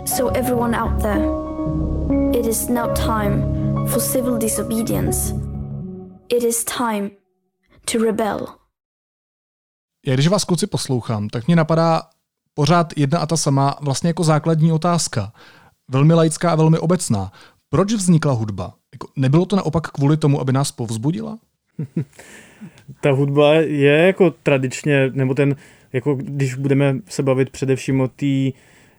So, 0.06 0.28
everyone 0.28 0.74
out 0.74 1.02
there, 1.02 1.22
it 2.32 2.46
is 2.46 2.68
now 2.68 2.94
time 2.94 3.42
for 3.86 4.00
civil 4.00 4.38
disobedience. 4.38 5.34
It 6.28 6.44
is 6.44 6.64
time 6.64 7.10
to 7.92 7.98
rebel. 8.04 8.46
Já 10.06 10.14
když 10.14 10.28
vás 10.28 10.44
kluci 10.44 10.66
poslouchám, 10.66 11.28
tak 11.28 11.46
mě 11.46 11.56
napadá 11.56 12.02
pořád 12.54 12.92
jedna 12.96 13.18
a 13.18 13.26
ta 13.26 13.36
sama 13.36 13.76
vlastně 13.80 14.08
jako 14.08 14.24
základní 14.24 14.72
otázka. 14.72 15.32
Velmi 15.88 16.14
laická 16.14 16.50
a 16.50 16.54
velmi 16.54 16.78
obecná. 16.78 17.32
Proč 17.68 17.92
vznikla 17.92 18.32
hudba? 18.32 18.74
Jako, 18.92 19.08
nebylo 19.16 19.46
to 19.46 19.56
naopak 19.56 19.90
kvůli 19.90 20.16
tomu, 20.16 20.40
aby 20.40 20.52
nás 20.52 20.72
povzbudila? 20.72 21.38
Ta 23.00 23.10
hudba 23.10 23.54
je 23.54 23.92
jako 23.92 24.30
tradičně, 24.30 25.10
nebo 25.12 25.34
ten, 25.34 25.56
jako 25.92 26.14
když 26.14 26.54
budeme 26.54 26.96
se 27.08 27.22
bavit 27.22 27.50
především 27.50 28.00
o 28.00 28.08
té 28.08 28.50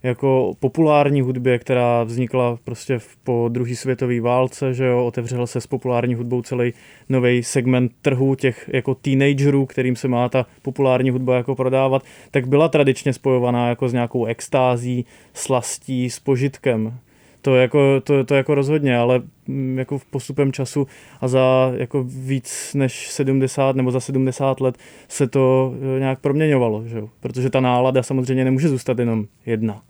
jako 0.04 0.54
populární 0.60 1.22
hudbě, 1.22 1.60
která 1.60 2.04
vznikla 2.04 2.58
prostě 2.64 3.00
po 3.24 3.50
druhé 3.52 3.76
světové 3.76 4.22
válce, 4.22 4.74
že 4.74 4.86
jo, 4.86 5.06
otevřel 5.06 5.48
se 5.48 5.62
s 5.62 5.68
populární 5.68 6.16
hudbou 6.16 6.42
celý 6.42 6.74
nový 7.10 7.44
segment 7.44 7.92
trhu 8.02 8.36
těch 8.36 8.70
jako 8.74 8.96
teenagerů, 8.96 9.66
kterým 9.66 9.96
se 9.96 10.08
má 10.08 10.30
ta 10.30 10.46
populární 10.62 11.10
hudba 11.10 11.36
jako 11.36 11.56
prodávat, 11.56 12.04
tak 12.32 12.48
byla 12.48 12.70
tradičně 12.70 13.14
spojovaná 13.14 13.70
jako 13.70 13.90
s 13.90 13.94
nějakou 13.94 14.26
extází, 14.26 15.06
slastí, 15.34 16.10
s 16.10 16.20
požitkem. 16.20 17.00
To 17.48 17.56
jako, 17.56 18.02
to, 18.04 18.24
to 18.24 18.36
jako 18.36 18.56
rozhodně, 18.56 18.98
ale 18.98 19.22
mm, 19.48 19.80
jako 19.80 19.98
v 19.98 20.06
postupem 20.06 20.52
času 20.52 20.88
a 21.22 21.28
za 21.28 21.72
jako 21.74 22.04
víc 22.08 22.72
než 22.74 23.12
70 23.12 23.76
nebo 23.76 23.92
za 23.92 24.00
70 24.00 24.62
let 24.62 24.78
se 25.08 25.28
to 25.28 25.74
eh, 25.96 26.00
nějak 26.00 26.20
proměňovalo, 26.20 26.84
že 26.86 27.04
protože 27.20 27.50
ta 27.50 27.60
nálada 27.60 28.04
samozřejmě 28.04 28.44
nemůže 28.46 28.70
zůstat 28.70 29.00
jenom 29.00 29.26
jedna. 29.46 29.82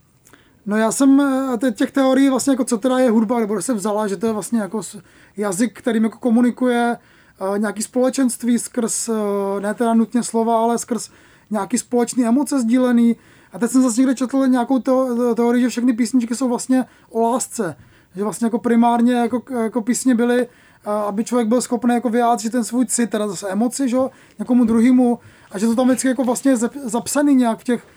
No 0.66 0.78
já 0.78 0.92
jsem 0.92 1.22
te- 1.58 1.72
těch 1.72 1.92
teorií 1.92 2.30
vlastně 2.30 2.52
jako 2.52 2.66
co 2.66 2.78
teda 2.78 3.00
je 3.00 3.10
hudba, 3.10 3.40
nebo 3.40 3.62
se 3.62 3.74
vzala, 3.74 4.08
že 4.08 4.18
to 4.18 4.28
je 4.28 4.34
vlastně 4.34 4.60
jako 4.60 4.82
jazyk, 5.38 5.80
kterým 5.80 6.04
jako 6.04 6.18
komunikuje 6.18 6.96
eh, 6.96 7.60
nějaký 7.60 7.82
společenství 7.82 8.60
skrz, 8.60 9.10
ne 9.60 9.74
teda 9.74 9.94
nutně 9.94 10.24
slova, 10.24 10.60
ale 10.60 10.78
skrz 10.78 11.10
nějaký 11.52 11.78
společný 11.78 12.26
emoce 12.26 12.62
sdílený. 12.62 13.16
A 13.54 13.60
teď 13.60 13.72
jsem 13.72 13.82
zase 13.82 14.02
někde 14.02 14.16
četl 14.16 14.48
nějakou 14.48 14.78
teo- 14.78 15.36
teorii, 15.36 15.62
že 15.62 15.70
všechny 15.70 15.94
písničky 15.94 16.36
jsou 16.36 16.50
vlastně 16.50 16.86
o 17.10 17.22
lásce. 17.22 17.76
Že 18.16 18.24
vlastně 18.24 18.46
jako 18.46 18.60
primárně 18.60 19.14
jako, 19.14 19.42
jako 19.64 19.82
písně 19.82 20.16
byly, 20.16 20.48
aby 21.08 21.24
člověk 21.24 21.48
byl 21.48 21.62
schopný 21.62 21.94
jako 21.94 22.10
vyjádřit 22.10 22.52
ten 22.52 22.64
svůj 22.64 22.86
cit, 22.86 23.10
teda 23.10 23.28
zase 23.28 23.50
emoci, 23.50 23.90
že? 23.90 23.98
někomu 24.40 24.66
druhému. 24.66 25.20
A 25.52 25.60
že 25.60 25.68
to 25.68 25.76
tam 25.76 25.88
vždycky 25.88 26.08
jako 26.08 26.24
vlastně 26.24 26.52
je 26.52 26.56
zap- 26.56 26.80
zapsaný 26.84 27.36
nějak 27.36 27.60
v 27.60 27.64
těch, 27.64 27.88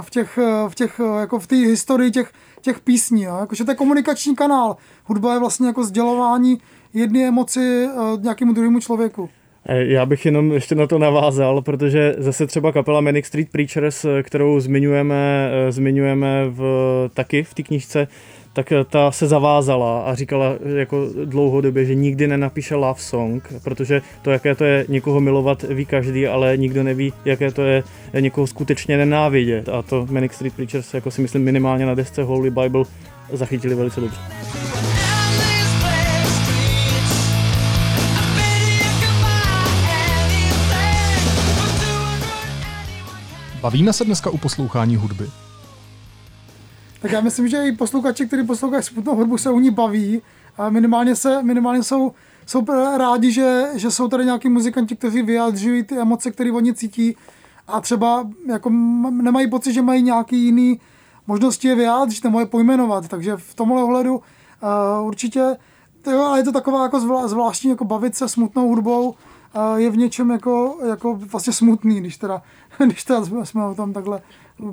v 0.00 0.10
těch, 0.10 0.38
v 0.68 0.74
těch, 0.74 1.00
jako 1.20 1.38
v 1.38 1.46
té 1.46 1.56
historii 1.56 2.10
těch, 2.10 2.32
těch 2.60 2.80
písní. 2.80 3.22
Jo? 3.22 3.36
Jakože 3.40 3.64
to 3.64 3.70
je 3.70 3.74
komunikační 3.74 4.36
kanál. 4.36 4.76
Hudba 5.04 5.32
je 5.34 5.40
vlastně 5.40 5.66
jako 5.66 5.84
sdělování 5.84 6.60
jedné 6.94 7.20
emoci 7.20 7.88
nějakému 8.20 8.52
druhému 8.52 8.80
člověku. 8.80 9.28
Eh, 9.68 9.84
Já 9.84 10.06
bych 10.06 10.26
jenom 10.26 10.52
ještě 10.52 10.74
na 10.74 10.86
to 10.86 10.98
navázal, 10.98 11.62
protože 11.62 12.14
zase 12.18 12.46
třeba 12.46 12.72
kapela 12.72 13.00
Manic 13.00 13.26
Street 13.26 13.48
Preachers, 13.50 14.04
eh, 14.04 14.22
kterou 14.22 14.60
zmiňujeme, 14.60 15.50
eh, 15.52 15.72
zmiňujeme 15.72 16.44
v, 16.48 16.60
taky 17.14 17.42
v 17.42 17.54
té 17.54 17.62
knížce, 17.62 18.08
tak 18.52 18.72
ta 18.90 19.10
se 19.10 19.26
zavázala 19.26 20.02
a 20.02 20.14
říkala 20.14 20.54
jako 20.76 21.08
dlouhodobě, 21.24 21.84
že 21.84 21.94
nikdy 21.94 22.26
nenapíše 22.26 22.74
love 22.74 23.00
song, 23.00 23.54
protože 23.64 24.02
to, 24.22 24.30
jaké 24.30 24.54
to 24.54 24.64
je 24.64 24.84
někoho 24.88 25.20
milovat, 25.20 25.62
ví 25.62 25.84
každý, 25.84 26.26
ale 26.26 26.56
nikdo 26.56 26.82
neví, 26.82 27.12
jaké 27.24 27.52
to 27.52 27.62
je 27.62 27.82
někoho 28.20 28.46
skutečně 28.46 28.96
nenávidět. 28.96 29.68
A 29.68 29.82
to 29.82 30.06
Manic 30.10 30.32
Street 30.32 30.54
Preachers, 30.54 30.94
jako 30.94 31.10
si 31.10 31.22
myslím 31.22 31.44
minimálně 31.44 31.86
na 31.86 31.94
desce 31.94 32.22
Holy 32.22 32.50
Bible, 32.50 32.84
zachytili 33.32 33.74
velice 33.74 34.00
dobře. 34.00 34.18
Bavíme 43.66 43.92
se 43.92 44.04
dneska 44.04 44.30
u 44.30 44.38
poslouchání 44.38 44.96
hudby. 44.96 45.30
Tak 47.00 47.12
já 47.12 47.20
myslím, 47.20 47.48
že 47.48 47.68
i 47.68 47.72
posluchači, 47.72 48.26
kteří 48.26 48.46
poslouchají 48.46 48.82
smutnou 48.82 49.14
hudbu, 49.14 49.38
se 49.38 49.50
u 49.50 49.58
ní 49.58 49.70
baví. 49.70 50.22
A 50.58 50.70
minimálně, 50.70 51.16
se, 51.16 51.42
minimálně 51.42 51.82
jsou, 51.82 52.12
jsou 52.46 52.64
rádi, 52.98 53.32
že, 53.32 53.64
že 53.74 53.90
jsou 53.90 54.08
tady 54.08 54.24
nějaký 54.24 54.48
muzikanti, 54.48 54.96
kteří 54.96 55.22
vyjadřují 55.22 55.82
ty 55.82 55.98
emoce, 55.98 56.30
které 56.30 56.52
oni 56.52 56.74
cítí 56.74 57.16
a 57.68 57.80
třeba 57.80 58.28
jako 58.48 58.70
nemají 59.10 59.50
pocit, 59.50 59.72
že 59.72 59.82
mají 59.82 60.02
nějaký 60.02 60.44
jiný 60.44 60.80
možnosti 61.26 61.68
je 61.68 61.74
vyjádřit 61.74 62.24
nebo 62.24 62.40
je 62.40 62.46
pojmenovat. 62.46 63.08
Takže 63.08 63.36
v 63.36 63.54
tomhle 63.54 63.82
ohledu 63.82 64.16
uh, 64.16 65.06
určitě 65.06 65.56
jo, 66.10 66.20
ale 66.20 66.38
je 66.38 66.44
to 66.44 66.52
taková 66.52 66.82
jako 66.82 67.00
zvlá, 67.00 67.28
zvláštní 67.28 67.70
jako 67.70 67.84
bavit 67.84 68.16
se 68.16 68.28
smutnou 68.28 68.68
hudbou 68.68 69.14
je 69.76 69.90
v 69.90 69.96
něčem 69.96 70.30
jako, 70.30 70.78
jako 70.88 71.14
vlastně 71.14 71.52
smutný, 71.52 72.00
když 72.00 72.16
teda, 72.16 72.42
když 72.86 73.04
teda 73.04 73.24
jsme, 73.24 73.46
jsme 73.46 73.66
o 73.66 73.74
tom 73.74 73.92
takhle 73.92 74.20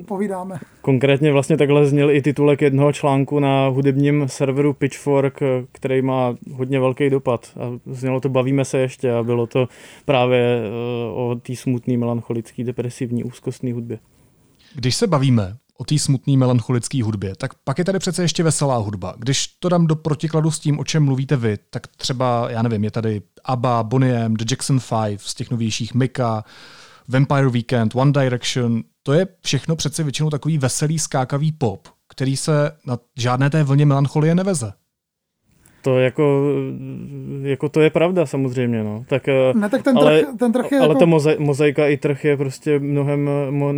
povídáme. 0.06 0.60
Konkrétně 0.82 1.32
vlastně 1.32 1.58
takhle 1.58 1.86
zněl 1.86 2.12
i 2.12 2.22
titulek 2.22 2.62
jednoho 2.62 2.94
článku 2.94 3.40
na 3.40 3.68
hudebním 3.68 4.28
serveru 4.28 4.74
Pitchfork, 4.74 5.40
který 5.72 6.02
má 6.02 6.36
hodně 6.54 6.80
velký 6.80 7.10
dopad. 7.10 7.52
A 7.60 7.80
znělo 7.86 8.20
to 8.20 8.30
Bavíme 8.30 8.66
se 8.66 8.78
ještě 8.78 9.14
a 9.14 9.24
bylo 9.24 9.48
to 9.48 9.68
právě 10.06 10.40
eh, 10.40 10.70
o 11.14 11.36
té 11.42 11.56
smutné, 11.56 11.98
melancholické, 11.98 12.64
depresivní, 12.64 13.24
úzkostné 13.24 13.74
hudbě. 13.74 14.00
Když 14.76 14.96
se 14.96 15.08
bavíme 15.08 15.58
o 15.78 15.86
té 15.86 16.00
smutné 16.00 16.38
melancholické 16.38 17.04
hudbě, 17.04 17.36
tak 17.36 17.54
pak 17.64 17.78
je 17.78 17.86
tady 17.86 18.00
přece 18.00 18.22
ještě 18.22 18.44
veselá 18.44 18.78
hudba. 18.78 19.16
Když 19.18 19.48
to 19.48 19.70
dám 19.70 19.88
do 19.88 19.96
protikladu 19.96 20.52
s 20.52 20.60
tím, 20.60 20.80
o 20.80 20.84
čem 20.84 21.06
mluvíte 21.06 21.36
vy, 21.36 21.58
tak 21.70 21.88
třeba, 21.88 22.48
já 22.52 22.62
nevím, 22.62 22.84
je 22.84 22.92
tady 22.92 23.22
ABBA, 23.46 23.84
Bonnie 23.84 24.16
M, 24.16 24.34
The 24.34 24.46
Jackson 24.52 24.80
5, 25.06 25.22
z 25.22 25.34
těch 25.34 25.52
novějších 25.52 25.94
Mika, 25.94 26.44
Vampire 27.08 27.50
Weekend, 27.50 27.96
One 27.96 28.12
Direction, 28.12 28.84
to 29.04 29.14
je 29.14 29.28
všechno 29.42 29.76
přece 29.76 30.04
většinou 30.04 30.30
takový 30.30 30.58
veselý, 30.58 31.00
skákavý 31.00 31.52
pop, 31.52 31.88
který 32.10 32.38
se 32.38 32.72
na 32.86 32.98
žádné 33.18 33.50
té 33.50 33.64
vlně 33.64 33.86
melancholie 33.86 34.36
neveze. 34.36 34.74
To 35.84 36.00
jako, 36.00 36.44
jako 37.42 37.70
to 37.70 37.82
je 37.82 37.90
pravda 37.90 38.26
samozřejmě, 38.26 38.84
no. 38.84 39.06
Tak, 39.10 39.28
eh, 39.28 39.34
Ne, 39.54 39.70
tak 39.70 39.84
ten 39.84 39.98
ale, 39.98 40.20
trh, 40.20 40.30
ten 40.40 40.52
trh 40.52 40.72
je 40.72 40.80
ale 40.80 40.88
jako... 40.88 41.00
ta 41.00 41.06
moza- 41.06 41.40
mozaika 41.40 41.88
i 41.88 41.98
trh 41.98 42.26
je 42.26 42.38
prostě 42.38 42.80
mnohem, 42.80 43.30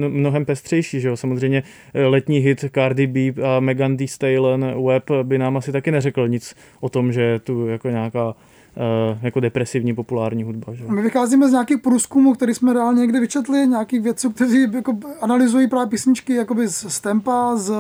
mnohem 0.09 0.45
pestřejší, 0.45 0.99
že 0.99 1.07
jo. 1.07 1.17
Samozřejmě 1.17 1.63
eh, 1.93 2.05
letní 2.05 2.37
hit 2.37 2.65
Cardi 2.75 3.07
B 3.07 3.43
a 3.43 3.59
Megan 3.59 3.97
Thee 3.97 4.07
Stallion 4.07 4.85
Web 4.87 5.03
by 5.23 5.37
nám 5.37 5.57
asi 5.57 5.71
taky 5.71 5.91
neřekl 5.91 6.27
nic 6.27 6.55
o 6.79 6.89
tom, 6.89 7.11
že 7.11 7.21
je 7.21 7.39
tu 7.39 7.67
jako 7.67 7.89
nějaká 7.89 8.35
eh, 8.77 9.19
jako 9.21 9.39
depresivní 9.39 9.95
populární 9.95 10.43
hudba, 10.43 10.73
že. 10.73 10.83
My 10.87 11.01
vycházíme 11.01 11.49
z 11.49 11.51
nějakých 11.51 11.77
průzkumů, 11.77 12.33
které 12.33 12.53
jsme 12.53 12.73
reálně 12.73 13.01
někde 13.01 13.19
vyčetli, 13.19 13.67
nějakých 13.67 14.01
vědců, 14.01 14.29
kteří 14.29 14.67
jako 14.73 14.97
analyzují 15.21 15.67
právě 15.67 15.87
písničky 15.87 16.35
jakoby 16.35 16.67
z, 16.67 16.85
z 16.93 17.01
tempa, 17.01 17.55
z, 17.55 17.73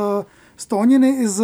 z 0.57 0.65
tóniny 0.65 1.09
i 1.09 1.27
z, 1.27 1.43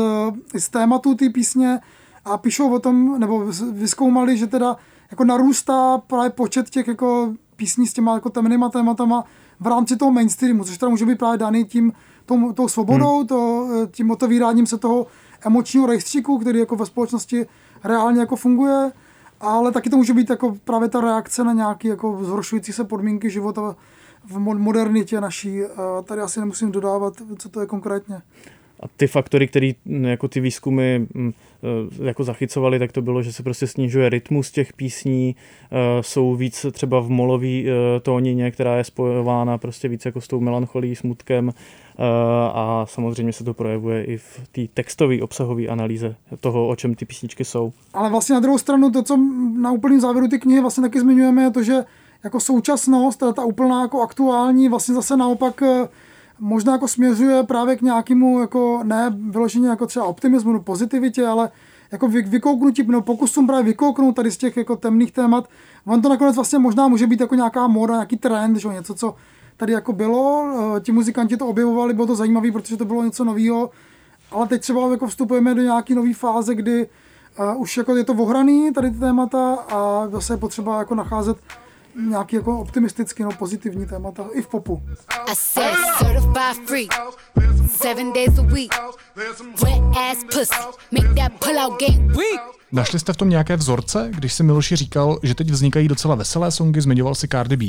i 0.55 0.59
z 0.61 0.69
tématu 0.69 1.15
té 1.15 1.29
písně 1.29 1.79
a 2.25 2.37
píšou 2.37 2.73
o 2.73 2.79
tom, 2.79 3.19
nebo 3.19 3.45
vyskoumali, 3.73 4.37
že 4.37 4.47
teda 4.47 4.77
jako 5.11 5.23
narůstá 5.23 5.97
právě 5.97 6.29
počet 6.29 6.69
těch 6.69 6.87
jako 6.87 7.33
písní 7.55 7.87
s 7.87 7.93
těma 7.93 8.13
jako 8.13 8.29
temnýma 8.29 8.69
tématama 8.69 9.23
v 9.59 9.67
rámci 9.67 9.97
toho 9.97 10.11
mainstreamu, 10.11 10.63
což 10.63 10.77
teda 10.77 10.89
může 10.89 11.05
být 11.05 11.17
právě 11.17 11.37
daný 11.37 11.65
tím, 11.65 11.93
tou, 12.25 12.53
tou 12.53 12.67
svobodou, 12.67 13.17
hmm. 13.17 13.27
to, 13.27 13.67
tím 13.91 14.11
otevíráním 14.11 14.67
se 14.67 14.77
toho 14.77 15.07
emočního 15.45 15.85
rejstříku, 15.85 16.37
který 16.37 16.59
jako 16.59 16.75
ve 16.75 16.85
společnosti 16.85 17.45
reálně 17.83 18.19
jako 18.19 18.35
funguje, 18.35 18.91
ale 19.39 19.71
taky 19.71 19.89
to 19.89 19.97
může 19.97 20.13
být 20.13 20.29
jako 20.29 20.57
právě 20.63 20.89
ta 20.89 21.01
reakce 21.01 21.43
na 21.43 21.53
nějaké 21.53 21.87
jako 21.87 22.19
zhoršující 22.23 22.73
se 22.73 22.83
podmínky 22.83 23.29
života 23.29 23.75
v 24.25 24.39
modernitě 24.39 25.21
naší. 25.21 25.61
Tady 26.03 26.21
asi 26.21 26.39
nemusím 26.39 26.71
dodávat, 26.71 27.13
co 27.37 27.49
to 27.49 27.61
je 27.61 27.67
konkrétně. 27.67 28.21
A 28.83 28.87
ty 28.97 29.07
faktory, 29.07 29.47
které 29.47 29.71
jako 29.85 30.27
ty 30.27 30.39
výzkumy 30.39 30.95
e, 30.95 31.31
jako 32.03 32.23
zachycovaly, 32.23 32.79
tak 32.79 32.91
to 32.91 33.01
bylo, 33.01 33.23
že 33.23 33.33
se 33.33 33.43
prostě 33.43 33.67
snižuje 33.67 34.09
rytmus 34.09 34.51
těch 34.51 34.73
písní, 34.73 35.35
e, 35.71 36.03
jsou 36.03 36.35
víc 36.35 36.65
třeba 36.71 36.99
v 36.99 37.09
molový 37.09 37.69
e, 37.69 37.99
tónině, 37.99 38.51
která 38.51 38.77
je 38.77 38.83
spojována 38.83 39.57
prostě 39.57 39.87
víc 39.87 40.05
jako 40.05 40.21
s 40.21 40.27
tou 40.27 40.39
melancholí, 40.39 40.95
smutkem 40.95 41.53
a 42.53 42.85
samozřejmě 42.89 43.33
se 43.33 43.43
to 43.43 43.53
projevuje 43.53 44.03
i 44.03 44.17
v 44.17 44.41
té 44.51 44.61
textové 44.73 45.21
obsahové 45.21 45.67
analýze 45.67 46.15
toho, 46.39 46.67
o 46.67 46.75
čem 46.75 46.95
ty 46.95 47.05
písničky 47.05 47.45
jsou. 47.45 47.73
Ale 47.93 48.09
vlastně 48.09 48.33
na 48.33 48.39
druhou 48.39 48.57
stranu 48.57 48.91
to, 48.91 49.03
co 49.03 49.17
na 49.57 49.71
úplném 49.71 49.99
závěru 49.99 50.27
ty 50.27 50.39
knihy 50.39 50.61
vlastně 50.61 50.81
taky 50.81 50.99
zmiňujeme, 50.99 51.43
je 51.43 51.51
to, 51.51 51.63
že 51.63 51.73
jako 52.23 52.39
současnost, 52.39 53.19
ta, 53.19 53.33
ta 53.33 53.45
úplná 53.45 53.81
jako 53.81 54.01
aktuální, 54.01 54.69
vlastně 54.69 54.95
zase 54.95 55.17
naopak 55.17 55.63
možná 56.41 56.73
jako 56.73 56.87
směřuje 56.87 57.43
právě 57.43 57.75
k 57.75 57.81
nějakému, 57.81 58.39
jako 58.39 58.79
ne 58.83 59.15
vyloženě 59.29 59.67
jako 59.67 59.87
třeba 59.87 60.05
optimismu 60.05 60.61
pozitivitě, 60.61 61.27
ale 61.27 61.51
jako 61.91 62.07
vy, 62.07 62.21
vykouknutí, 62.21 62.83
no 62.87 63.01
pokusům 63.01 63.47
právě 63.47 63.63
vykouknout 63.63 64.15
tady 64.15 64.31
z 64.31 64.37
těch 64.37 64.57
jako 64.57 64.75
temných 64.75 65.11
témat. 65.11 65.49
On 65.85 66.01
to 66.01 66.09
nakonec 66.09 66.35
vlastně 66.35 66.59
možná 66.59 66.87
může 66.87 67.07
být 67.07 67.21
jako 67.21 67.35
nějaká 67.35 67.67
moda, 67.67 67.93
nějaký 67.93 68.17
trend, 68.17 68.55
že 68.55 68.67
něco, 68.67 68.93
co 68.93 69.15
tady 69.57 69.73
jako 69.73 69.93
bylo, 69.93 70.45
eh, 70.77 70.79
ti 70.79 70.91
muzikanti 70.91 71.37
to 71.37 71.47
objevovali, 71.47 71.93
bylo 71.93 72.07
to 72.07 72.15
zajímavé, 72.15 72.51
protože 72.51 72.77
to 72.77 72.85
bylo 72.85 73.03
něco 73.03 73.23
nového, 73.23 73.69
ale 74.31 74.47
teď 74.47 74.61
třeba 74.61 74.91
jako 74.91 75.07
vstupujeme 75.07 75.55
do 75.55 75.61
nějaké 75.61 75.95
nové 75.95 76.13
fáze, 76.13 76.55
kdy 76.55 76.87
uh, 77.39 77.61
už 77.61 77.77
jako 77.77 77.95
je 77.95 78.03
to 78.03 78.13
ohraný, 78.13 78.73
tady 78.73 78.91
ty 78.91 78.99
témata 78.99 79.53
a 79.53 80.07
zase 80.11 80.33
je 80.33 80.37
potřeba 80.37 80.79
jako 80.79 80.95
nacházet 80.95 81.37
nějaký 81.95 82.35
jako 82.35 82.59
optimistický, 82.59 83.23
no 83.23 83.31
pozitivní 83.31 83.85
témata 83.85 84.23
i 84.33 84.41
v 84.41 84.47
popu. 84.47 84.81
Našli 92.71 92.99
jste 92.99 93.13
v 93.13 93.17
tom 93.17 93.29
nějaké 93.29 93.55
vzorce, 93.55 94.11
když 94.13 94.33
si 94.33 94.43
Miloši 94.43 94.75
říkal, 94.75 95.19
že 95.23 95.35
teď 95.35 95.49
vznikají 95.49 95.87
docela 95.87 96.15
veselé 96.15 96.51
songy, 96.51 96.81
zmiňoval 96.81 97.15
si 97.15 97.27
Cardi 97.27 97.57
B. 97.57 97.65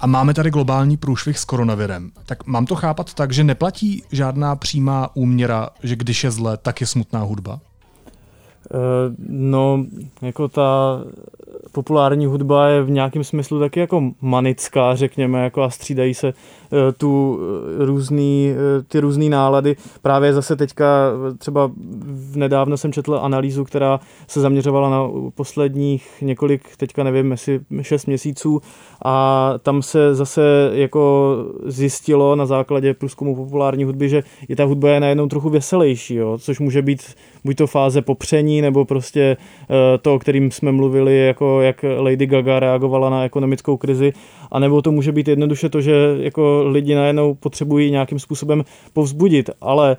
A 0.00 0.06
máme 0.06 0.34
tady 0.34 0.50
globální 0.50 0.96
průšvih 0.96 1.38
s 1.38 1.44
koronavirem. 1.44 2.10
Tak 2.26 2.46
mám 2.46 2.66
to 2.66 2.74
chápat 2.74 3.14
tak, 3.14 3.32
že 3.32 3.44
neplatí 3.44 4.02
žádná 4.12 4.56
přímá 4.56 5.16
úměra, 5.16 5.68
že 5.82 5.96
když 5.96 6.24
je 6.24 6.30
zle, 6.30 6.56
tak 6.56 6.80
je 6.80 6.86
smutná 6.86 7.20
hudba? 7.20 7.60
Uh, 8.70 9.14
no, 9.28 9.84
jako 10.22 10.48
ta 10.48 11.00
populární 11.72 12.26
hudba 12.26 12.68
je 12.68 12.82
v 12.82 12.90
nějakém 12.90 13.24
smyslu 13.24 13.60
taky 13.60 13.80
jako 13.80 14.10
manická, 14.20 14.94
řekněme, 14.94 15.44
jako 15.44 15.62
a 15.62 15.70
střídají 15.70 16.14
se 16.14 16.28
eh, 16.28 16.34
tu 16.96 17.40
eh, 17.80 17.84
různý, 17.84 18.52
eh, 18.52 18.82
ty 18.82 19.00
různé 19.00 19.28
nálady. 19.28 19.76
Právě 20.02 20.32
zase 20.32 20.56
teďka 20.56 21.12
třeba 21.38 21.70
nedávno 22.34 22.76
jsem 22.76 22.92
četl 22.92 23.18
analýzu, 23.22 23.64
která 23.64 24.00
se 24.28 24.40
zaměřovala 24.40 24.90
na 24.90 25.10
posledních 25.34 26.22
několik, 26.22 26.76
teďka 26.76 27.04
nevím, 27.04 27.30
jestli 27.30 27.60
šest 27.80 28.06
měsíců. 28.06 28.60
A 29.04 29.54
tam 29.62 29.82
se 29.82 30.14
zase 30.14 30.70
jako 30.72 31.36
zjistilo 31.66 32.36
na 32.36 32.46
základě 32.46 32.94
průzkumu 32.94 33.36
populární 33.36 33.84
hudby, 33.84 34.08
že 34.08 34.22
je 34.48 34.56
ta 34.56 34.64
hudba 34.64 34.90
je 34.90 35.00
najednou 35.00 35.26
trochu 35.26 35.50
veselější, 35.50 36.14
jo, 36.14 36.38
což 36.38 36.60
může 36.60 36.82
být 36.82 37.02
buď 37.44 37.56
to 37.56 37.66
fáze 37.66 38.02
popření, 38.02 38.62
nebo 38.62 38.84
prostě 38.84 39.36
to, 40.02 40.14
o 40.14 40.18
kterým 40.18 40.50
jsme 40.50 40.72
mluvili, 40.72 41.26
jako 41.26 41.60
jak 41.60 41.84
Lady 41.98 42.26
Gaga 42.26 42.60
reagovala 42.60 43.10
na 43.10 43.24
ekonomickou 43.24 43.76
krizi, 43.76 44.12
anebo 44.52 44.82
to 44.82 44.92
může 44.92 45.12
být 45.12 45.28
jednoduše 45.28 45.68
to, 45.68 45.80
že 45.80 46.16
jako 46.18 46.63
lidi 46.64 46.94
najednou 46.94 47.34
potřebují 47.34 47.90
nějakým 47.90 48.18
způsobem 48.18 48.64
povzbudit, 48.92 49.50
ale 49.60 49.96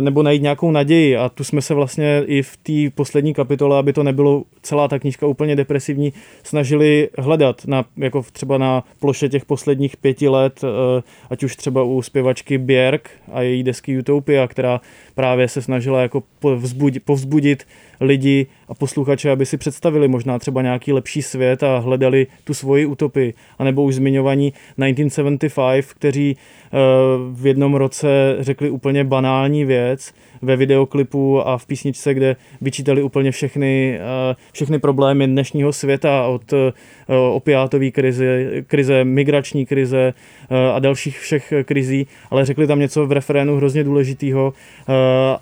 nebo 0.00 0.22
najít 0.22 0.42
nějakou 0.42 0.70
naději. 0.70 1.16
A 1.16 1.28
tu 1.28 1.44
jsme 1.44 1.62
se 1.62 1.74
vlastně 1.74 2.22
i 2.26 2.42
v 2.42 2.56
té 2.56 2.94
poslední 2.94 3.34
kapitole, 3.34 3.78
aby 3.78 3.92
to 3.92 4.02
nebylo 4.02 4.44
celá 4.62 4.88
ta 4.88 4.98
knížka 4.98 5.26
úplně 5.26 5.56
depresivní, 5.56 6.12
snažili 6.42 7.08
hledat, 7.18 7.66
na, 7.66 7.84
jako 7.96 8.24
třeba 8.32 8.58
na 8.58 8.84
ploše 9.00 9.28
těch 9.28 9.44
posledních 9.44 9.96
pěti 9.96 10.28
let, 10.28 10.60
eh, 10.64 11.02
ať 11.30 11.42
už 11.42 11.56
třeba 11.56 11.82
u 11.82 12.02
zpěvačky 12.02 12.58
Björk 12.58 13.10
a 13.32 13.42
její 13.42 13.62
desky 13.62 13.98
Utopia, 13.98 14.48
která 14.48 14.80
právě 15.14 15.48
se 15.48 15.62
snažila 15.62 16.02
jako 16.02 16.22
povzbudit, 16.40 17.02
povzbudit 17.04 17.66
lidi 18.00 18.46
a 18.68 18.74
posluchače, 18.74 19.30
aby 19.30 19.46
si 19.46 19.56
představili 19.56 20.08
možná 20.08 20.38
třeba 20.38 20.62
nějaký 20.62 20.92
lepší 20.92 21.22
svět 21.22 21.62
a 21.62 21.78
hledali 21.78 22.26
tu 22.44 22.54
svoji 22.54 22.86
utopii. 22.86 23.34
A 23.58 23.64
nebo 23.64 23.82
už 23.82 23.94
zmiňovaní 23.94 24.50
1975, 24.50 25.86
kteří 25.94 26.36
eh, 26.36 26.61
v 27.32 27.46
jednom 27.46 27.74
roce 27.74 28.36
řekli 28.40 28.70
úplně 28.70 29.04
banální 29.04 29.64
věc 29.64 30.14
ve 30.42 30.56
videoklipu 30.56 31.48
a 31.48 31.58
v 31.58 31.66
písničce, 31.66 32.14
kde 32.14 32.36
vyčítali 32.60 33.02
úplně 33.02 33.30
všechny, 33.30 33.98
eh, 34.00 34.34
všechny 34.52 34.78
problémy 34.78 35.26
dnešního 35.26 35.72
světa 35.72 36.26
od 36.26 36.52
eh, 36.52 36.72
opiátové 37.32 37.90
krize, 37.90 38.46
krize, 38.66 39.04
migrační 39.04 39.66
krize 39.66 40.14
a 40.74 40.78
dalších 40.78 41.18
všech 41.18 41.52
krizí, 41.64 42.06
ale 42.30 42.44
řekli 42.44 42.66
tam 42.66 42.78
něco 42.78 43.06
v 43.06 43.12
referénu 43.12 43.56
hrozně 43.56 43.84
důležitého 43.84 44.52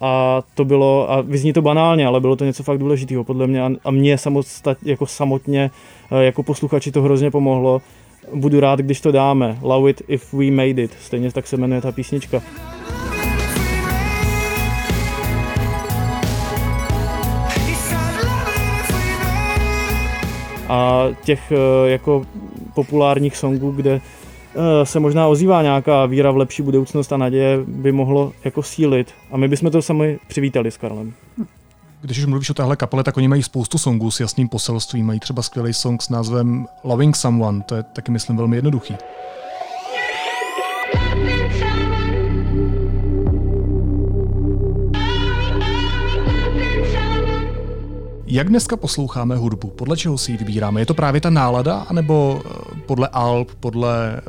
a 0.00 0.42
to 0.54 0.64
bylo, 0.64 1.10
a 1.10 1.20
vyzní 1.20 1.52
to 1.52 1.62
banálně, 1.62 2.06
ale 2.06 2.20
bylo 2.20 2.36
to 2.36 2.44
něco 2.44 2.62
fakt 2.62 2.78
důležitého 2.78 3.24
podle 3.24 3.46
mě 3.46 3.62
a 3.84 3.90
mě 3.90 4.18
samostat, 4.18 4.78
jako 4.84 5.06
samotně 5.06 5.70
jako 6.20 6.42
posluchači 6.42 6.92
to 6.92 7.02
hrozně 7.02 7.30
pomohlo 7.30 7.82
budu 8.34 8.60
rád, 8.60 8.78
když 8.78 9.00
to 9.00 9.12
dáme. 9.12 9.58
Love 9.62 9.90
it 9.90 10.02
if 10.08 10.32
we 10.32 10.50
made 10.50 10.82
it. 10.82 10.96
Stejně 11.00 11.32
tak 11.32 11.46
se 11.46 11.56
jmenuje 11.56 11.80
ta 11.80 11.92
písnička. 11.92 12.42
A 20.68 21.08
těch 21.24 21.52
eh, 21.52 21.90
jako 21.90 22.22
populárních 22.74 23.36
songů, 23.36 23.70
kde 23.70 24.00
eh, 24.00 24.86
se 24.86 25.00
možná 25.00 25.28
ozývá 25.28 25.62
nějaká 25.62 26.06
víra 26.06 26.30
v 26.30 26.36
lepší 26.36 26.62
budoucnost 26.62 27.12
a 27.12 27.16
naděje, 27.16 27.58
by 27.66 27.92
mohlo 27.92 28.32
jako 28.44 28.62
sílit. 28.62 29.14
A 29.30 29.36
my 29.36 29.48
bychom 29.48 29.70
to 29.70 29.82
sami 29.82 30.18
přivítali 30.28 30.70
s 30.70 30.76
Karlem. 30.76 31.12
Když 32.02 32.18
už 32.18 32.26
mluvíš 32.26 32.50
o 32.50 32.54
téhle 32.54 32.76
kapele, 32.76 33.04
tak 33.04 33.16
oni 33.16 33.28
mají 33.28 33.42
spoustu 33.42 33.78
songů 33.78 34.10
s 34.10 34.20
jasným 34.20 34.48
poselstvím. 34.48 35.06
Mají 35.06 35.20
třeba 35.20 35.42
skvělý 35.42 35.74
song 35.74 36.02
s 36.02 36.08
názvem 36.08 36.66
Loving 36.84 37.16
Someone, 37.16 37.62
to 37.62 37.74
je 37.74 37.82
taky, 37.82 38.10
myslím, 38.12 38.36
velmi 38.36 38.56
jednoduchý. 38.56 38.94
Jak 48.26 48.48
dneska 48.48 48.76
posloucháme 48.76 49.36
hudbu? 49.36 49.68
Podle 49.68 49.96
čeho 49.96 50.18
si 50.18 50.32
ji 50.32 50.38
vybíráme? 50.38 50.80
Je 50.80 50.86
to 50.86 50.94
právě 50.94 51.20
ta 51.20 51.30
nálada, 51.30 51.86
anebo 51.88 52.42
eh, 52.44 52.80
podle 52.86 53.08
alb, 53.08 53.54
podle 53.60 54.16
eh, 54.16 54.20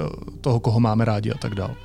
toho, 0.41 0.59
koho 0.59 0.79
máme 0.79 1.05
rádi 1.05 1.31
a 1.31 1.37
tak 1.37 1.55
dále? 1.55 1.75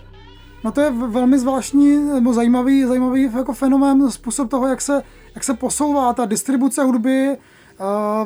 No 0.66 0.72
to 0.72 0.80
je 0.80 0.90
velmi 0.90 1.38
zvláštní 1.38 1.96
nebo 1.96 2.32
zajímavý, 2.32 2.84
zajímavý 2.84 3.22
jako 3.36 3.52
fenomén, 3.52 4.10
způsob 4.10 4.50
toho, 4.50 4.66
jak 4.66 4.80
se, 4.80 5.02
jak 5.34 5.44
se 5.44 5.54
posouvá 5.54 6.12
ta 6.12 6.24
distribuce 6.24 6.82
hudby. 6.82 7.38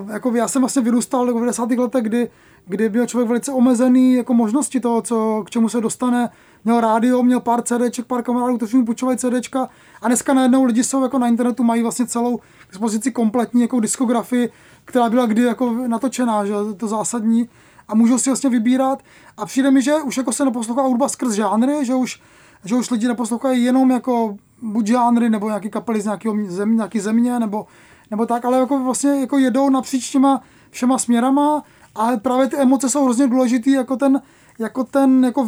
Uh, 0.02 0.10
jako 0.10 0.36
já 0.36 0.48
jsem 0.48 0.62
vlastně 0.62 0.82
vyrůstal 0.82 1.24
v 1.24 1.34
90. 1.34 1.70
letech, 1.70 2.02
kdy, 2.02 2.30
kdy 2.66 2.88
byl 2.88 3.06
člověk 3.06 3.28
velice 3.28 3.52
omezený 3.52 4.14
jako 4.14 4.34
možnosti 4.34 4.80
toho, 4.80 5.02
co, 5.02 5.42
k 5.46 5.50
čemu 5.50 5.68
se 5.68 5.80
dostane. 5.80 6.30
Měl 6.64 6.80
rádio, 6.80 7.22
měl 7.22 7.40
pár 7.40 7.62
CDček, 7.62 8.06
pár 8.06 8.22
kamarádů, 8.22 8.56
kteří 8.56 8.76
mu 8.76 8.84
půjčovali 8.84 9.18
CDčka 9.18 9.68
a 10.02 10.08
dneska 10.08 10.34
najednou 10.34 10.64
lidi 10.64 10.84
jsou 10.84 11.02
jako 11.02 11.18
na 11.18 11.28
internetu, 11.28 11.62
mají 11.62 11.82
vlastně 11.82 12.06
celou 12.06 12.40
dispozici 12.70 13.12
kompletní 13.12 13.62
jako 13.62 13.80
diskografii, 13.80 14.50
která 14.84 15.10
byla 15.10 15.26
kdy 15.26 15.42
jako 15.42 15.72
natočená, 15.86 16.44
že 16.44 16.54
to 16.76 16.88
zásadní 16.88 17.48
a 17.90 17.94
můžou 17.94 18.18
si 18.18 18.30
vlastně 18.30 18.50
vybírat. 18.50 19.02
A 19.36 19.46
přijde 19.46 19.70
mi, 19.70 19.82
že 19.82 19.94
už 19.94 20.16
jako 20.16 20.32
se 20.32 20.44
neposlouchá 20.44 20.82
hudba 20.82 21.08
skrz 21.08 21.32
žánry, 21.32 21.84
že 21.84 21.94
už, 21.94 22.20
že 22.64 22.74
už 22.74 22.90
lidi 22.90 23.08
neposlouchají 23.08 23.64
jenom 23.64 23.90
jako 23.90 24.36
buď 24.62 24.86
žánry, 24.86 25.30
nebo 25.30 25.46
nějaký 25.46 25.70
kapely 25.70 26.00
z 26.00 26.04
nějakého 26.04 26.36
zem, 26.46 26.76
nějaký 26.76 27.00
země, 27.00 27.38
nebo, 27.38 27.66
nebo 28.10 28.26
tak, 28.26 28.44
ale 28.44 28.58
jako 28.58 28.78
vlastně 28.78 29.20
jako 29.20 29.38
jedou 29.38 29.70
napříč 29.70 30.10
těma 30.10 30.42
všema 30.70 30.98
směrama 30.98 31.62
a 31.94 32.16
právě 32.16 32.48
ty 32.48 32.56
emoce 32.56 32.88
jsou 32.90 33.04
hrozně 33.04 33.26
důležitý 33.26 33.72
jako 33.72 33.96
ten, 33.96 34.22
jako 34.60 34.84
ten 34.84 35.24
jako 35.24 35.44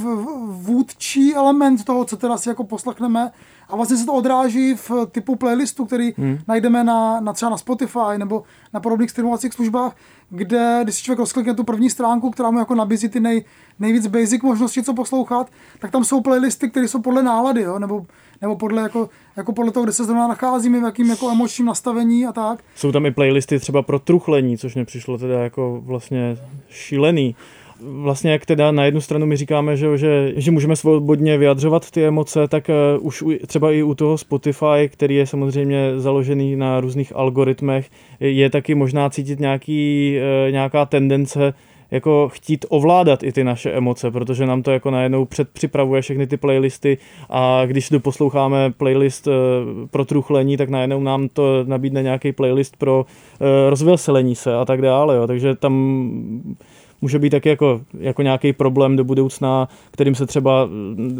vůdčí 0.46 1.34
element 1.34 1.84
toho, 1.84 2.04
co 2.04 2.16
teda 2.16 2.36
si 2.36 2.48
jako 2.48 2.64
poslechneme 2.64 3.30
a 3.68 3.76
vlastně 3.76 3.96
se 3.96 4.06
to 4.06 4.12
odráží 4.12 4.74
v 4.74 4.90
typu 5.10 5.36
playlistu, 5.36 5.84
který 5.84 6.12
hmm. 6.18 6.38
najdeme 6.48 6.84
na, 6.84 7.20
na 7.20 7.32
třeba 7.32 7.50
na 7.50 7.56
Spotify 7.56 8.18
nebo 8.18 8.42
na 8.72 8.80
podobných 8.80 9.10
streamovacích 9.10 9.52
službách, 9.52 9.96
kde 10.30 10.80
když 10.82 10.94
si 10.94 11.02
člověk 11.02 11.18
rozklikne 11.18 11.54
tu 11.54 11.64
první 11.64 11.90
stránku, 11.90 12.30
která 12.30 12.50
mu 12.50 12.58
jako 12.58 12.74
nabízí 12.74 13.08
ty 13.08 13.20
nej, 13.20 13.44
nejvíc 13.78 14.06
basic 14.06 14.42
možností, 14.42 14.82
co 14.82 14.94
poslouchat, 14.94 15.50
tak 15.78 15.90
tam 15.90 16.04
jsou 16.04 16.20
playlisty, 16.20 16.70
které 16.70 16.88
jsou 16.88 17.00
podle 17.02 17.22
nálady, 17.22 17.62
jo? 17.62 17.78
Nebo, 17.78 18.06
nebo 18.42 18.56
podle, 18.56 18.82
jako, 18.82 19.08
jako 19.36 19.52
podle 19.52 19.72
toho, 19.72 19.84
kde 19.84 19.92
se 19.92 20.04
zrovna 20.04 20.28
nacházíme, 20.28 20.80
v 20.80 20.82
jakým 20.82 21.10
jako 21.10 21.30
emočním 21.30 21.66
nastavení 21.66 22.26
a 22.26 22.32
tak. 22.32 22.58
Jsou 22.76 22.92
tam 22.92 23.06
i 23.06 23.10
playlisty 23.10 23.58
třeba 23.58 23.82
pro 23.82 23.98
truchlení, 23.98 24.58
což 24.58 24.74
mě 24.74 24.84
přišlo 24.84 25.18
teda 25.18 25.42
jako 25.42 25.82
vlastně 25.84 26.36
šílený 26.68 27.36
vlastně 27.84 28.32
jak 28.32 28.46
teda 28.46 28.72
na 28.72 28.84
jednu 28.84 29.00
stranu 29.00 29.26
my 29.26 29.36
říkáme, 29.36 29.76
že, 29.76 29.98
že, 29.98 30.32
že 30.36 30.50
můžeme 30.50 30.76
svobodně 30.76 31.38
vyjadřovat 31.38 31.90
ty 31.90 32.06
emoce, 32.06 32.48
tak 32.48 32.70
uh, 32.98 33.06
už 33.06 33.22
u, 33.22 33.32
třeba 33.46 33.72
i 33.72 33.82
u 33.82 33.94
toho 33.94 34.18
Spotify, 34.18 34.88
který 34.90 35.14
je 35.14 35.26
samozřejmě 35.26 35.92
založený 35.96 36.56
na 36.56 36.80
různých 36.80 37.16
algoritmech, 37.16 37.90
je 38.20 38.50
taky 38.50 38.74
možná 38.74 39.10
cítit 39.10 39.40
nějaký, 39.40 40.14
uh, 40.46 40.52
nějaká 40.52 40.86
tendence 40.86 41.54
jako 41.90 42.28
chtít 42.32 42.66
ovládat 42.68 43.22
i 43.22 43.32
ty 43.32 43.44
naše 43.44 43.72
emoce, 43.72 44.10
protože 44.10 44.46
nám 44.46 44.62
to 44.62 44.70
jako 44.70 44.90
najednou 44.90 45.24
předpřipravuje 45.24 46.02
všechny 46.02 46.26
ty 46.26 46.36
playlisty 46.36 46.98
a 47.30 47.62
když 47.66 47.90
doposloucháme 47.90 48.72
playlist 48.76 49.26
uh, 49.26 49.32
pro 49.90 50.04
truchlení, 50.04 50.56
tak 50.56 50.68
najednou 50.68 51.00
nám 51.00 51.28
to 51.28 51.64
nabídne 51.66 52.02
nějaký 52.02 52.32
playlist 52.32 52.76
pro 52.76 53.06
rozveselení 53.68 54.34
se 54.34 54.54
a 54.54 54.64
tak 54.64 54.82
dále, 54.82 55.16
jo. 55.16 55.26
takže 55.26 55.54
tam 55.54 55.72
může 57.02 57.18
být 57.18 57.30
taky 57.30 57.48
jako, 57.48 57.80
jako 57.98 58.22
nějaký 58.22 58.52
problém 58.52 58.96
do 58.96 59.04
budoucna, 59.04 59.68
kterým 59.90 60.14
se 60.14 60.26
třeba 60.26 60.68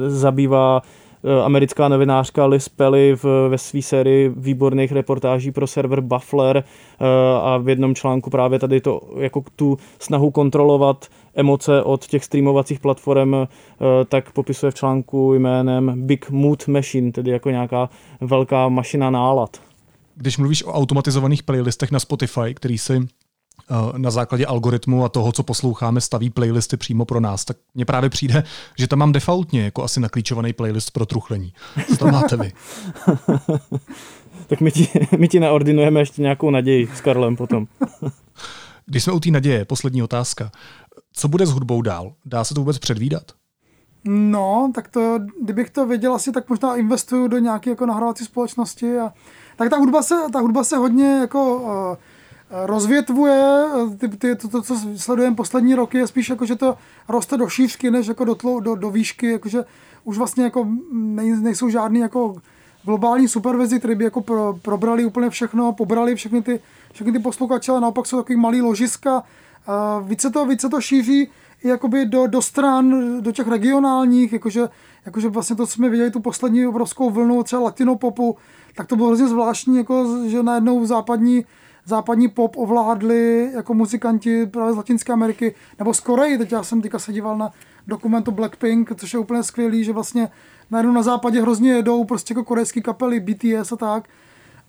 zabývá 0.07 0.83
Eh, 1.25 1.43
americká 1.43 1.89
novinářka 1.89 2.47
Liz 2.47 2.69
Pelly 2.69 3.17
v, 3.17 3.49
ve 3.49 3.59
své 3.59 3.83
sérii 3.83 4.29
výborných 4.37 4.93
reportáží 4.93 5.53
pro 5.53 5.67
server 5.67 6.01
Buffler 6.01 6.57
eh, 6.57 7.05
a 7.43 7.59
v 7.59 7.69
jednom 7.69 7.95
článku 7.95 8.31
právě 8.31 8.59
tady 8.59 8.81
to 8.81 9.01
jako 9.17 9.45
tu 9.57 9.79
snahu 9.99 10.31
kontrolovat 10.31 11.07
emoce 11.35 11.83
od 11.83 12.07
těch 12.07 12.25
streamovacích 12.25 12.81
platform, 12.81 13.35
eh, 13.35 13.47
tak 14.09 14.33
popisuje 14.33 14.73
v 14.73 14.75
článku 14.75 15.35
jménem 15.35 15.93
Big 15.97 16.31
Mood 16.31 16.69
Machine, 16.69 17.13
tedy 17.13 17.31
jako 17.31 17.51
nějaká 17.51 17.89
velká 18.21 18.69
mašina 18.69 19.11
nálad. 19.11 19.61
Když 20.17 20.39
mluvíš 20.39 20.65
o 20.65 20.73
automatizovaných 20.73 21.43
playlistech 21.43 21.91
na 21.91 22.01
Spotify, 22.01 22.55
který 22.55 22.79
si 22.79 23.01
na 23.97 24.11
základě 24.11 24.47
algoritmu 24.47 25.05
a 25.05 25.09
toho, 25.09 25.33
co 25.33 25.43
posloucháme, 25.43 26.01
staví 26.01 26.31
playlisty 26.31 26.77
přímo 26.77 27.05
pro 27.05 27.21
nás, 27.21 27.45
tak 27.45 27.57
mně 27.75 27.85
právě 27.85 28.11
přijde, 28.11 28.45
že 28.79 28.87
tam 28.87 28.99
mám 28.99 29.13
defaultně 29.13 29.65
jako 29.65 29.85
asi 29.85 30.01
naklíčovaný 30.01 30.53
playlist 30.53 30.91
pro 30.91 31.07
truchlení. 31.07 31.53
Co 31.89 31.97
tam 31.97 32.13
máte 32.13 32.37
vy? 32.37 32.53
tak 34.47 34.61
my 34.61 34.73
ti, 34.73 34.89
my 35.19 35.29
ti 35.29 35.41
naordinujeme 35.41 36.01
ještě 36.01 36.23
nějakou 36.23 36.51
naději 36.51 36.89
s 36.95 37.01
Karlem 37.01 37.37
potom. 37.37 37.67
Když 38.87 39.05
jsme 39.05 39.13
u 39.13 39.21
té 39.21 39.31
naděje, 39.31 39.65
poslední 39.65 40.03
otázka. 40.03 40.51
Co 41.13 41.29
bude 41.29 41.47
s 41.47 41.51
hudbou 41.51 41.83
dál? 41.83 42.13
Dá 42.25 42.45
se 42.45 42.55
to 42.55 42.61
vůbec 42.61 42.79
předvídat? 42.79 43.23
No, 44.05 44.73
tak 44.75 44.89
to, 44.89 45.19
kdybych 45.43 45.71
to 45.71 45.87
věděl 45.87 46.15
asi, 46.15 46.33
tak 46.33 46.49
možná 46.49 46.77
investuju 46.77 47.29
do 47.29 47.39
nějaké 47.39 47.71
jako 47.71 47.87
nahrávací 47.87 48.25
společnosti. 48.25 48.99
A, 48.99 49.13
tak 49.57 49.71
ta 49.71 49.77
hudba 49.77 50.03
se, 50.03 50.15
ta 50.33 50.41
hudba 50.41 50.65
se 50.65 50.77
hodně 50.77 51.05
jako 51.05 51.57
uh, 51.57 51.97
rozvětvuje, 52.53 53.65
ty, 53.99 54.09
ty, 54.09 54.37
to, 54.37 54.49
to, 54.49 54.63
co 54.63 54.77
sledujeme 54.97 55.37
poslední 55.37 55.75
roky, 55.75 55.99
je 55.99 56.07
spíš 56.07 56.29
jako, 56.29 56.47
že 56.47 56.57
to 56.57 56.77
roste 57.09 57.37
do 57.37 57.49
šířky, 57.49 57.91
než 57.91 58.07
jako 58.07 58.25
do, 58.25 58.35
tlou, 58.35 58.61
do, 58.61 58.75
do 58.75 58.91
výšky, 58.91 59.31
jakože 59.31 59.65
už 60.05 60.19
vlastně 60.19 60.45
jako 60.45 60.69
nej, 60.93 61.37
nejsou 61.37 61.69
žádný 61.69 62.01
jako 62.01 62.37
globální 62.85 63.29
supervizi, 63.29 63.79
které 63.79 63.95
by 63.95 64.05
jako 64.05 64.21
pro, 64.21 64.59
probrali 64.63 65.05
úplně 65.05 65.31
všechno, 65.31 65.73
pobrali 65.73 66.15
všechny 66.15 66.43
ty, 66.43 66.61
všechny 66.93 67.13
ty 67.13 67.19
posluchače, 67.19 67.73
ale 67.73 67.81
naopak 67.81 68.07
jsou 68.07 68.17
takový 68.17 68.39
malý 68.39 68.63
ložiska. 68.63 69.23
A 69.67 69.99
více, 69.99 70.31
to, 70.31 70.47
více 70.47 70.69
to 70.69 70.81
šíří 70.81 71.29
jakoby 71.65 72.07
do, 72.07 72.27
do 72.27 72.43
stran, 72.43 73.21
do 73.23 73.33
těch 73.33 73.49
regionálních, 73.49 74.33
jakože, 74.33 74.69
jakože 75.07 75.29
vlastně 75.29 75.57
to, 75.57 75.67
co 75.67 75.73
jsme 75.73 75.89
viděli, 75.89 76.11
tu 76.11 76.21
poslední 76.21 76.67
obrovskou 76.67 77.11
vlnu 77.11 77.43
třeba 77.43 77.63
latinopopu, 77.63 78.37
tak 78.77 78.87
to 78.87 78.97
bylo 78.97 79.09
hrozně 79.09 79.29
zvláštní, 79.29 79.77
jako, 79.77 80.07
že 80.27 80.43
najednou 80.43 80.87
západní 80.87 81.45
západní 81.87 82.29
pop 82.29 82.57
ovládli 82.57 83.51
jako 83.55 83.75
muzikanti 83.75 84.47
právě 84.47 84.73
z 84.73 84.77
Latinské 84.77 85.13
Ameriky, 85.13 85.55
nebo 85.79 85.95
z 85.95 86.01
Koreji, 86.01 86.39
teď 86.39 86.53
já 86.53 86.63
jsem 86.63 86.83
teďka 86.83 86.99
se 86.99 87.13
díval 87.13 87.39
na 87.39 87.51
dokumentu 87.87 88.31
Blackpink, 88.31 88.93
což 88.97 89.13
je 89.13 89.19
úplně 89.19 89.43
skvělý, 89.43 89.85
že 89.85 89.93
vlastně 89.93 90.29
najednou 90.71 90.93
na 90.93 91.03
západě 91.03 91.43
hrozně 91.43 91.73
jedou 91.73 92.05
prostě 92.05 92.33
jako 92.33 92.45
korejský 92.45 92.83
kapely, 92.83 93.21
BTS 93.21 93.73
a 93.73 93.77
tak. 93.77 94.09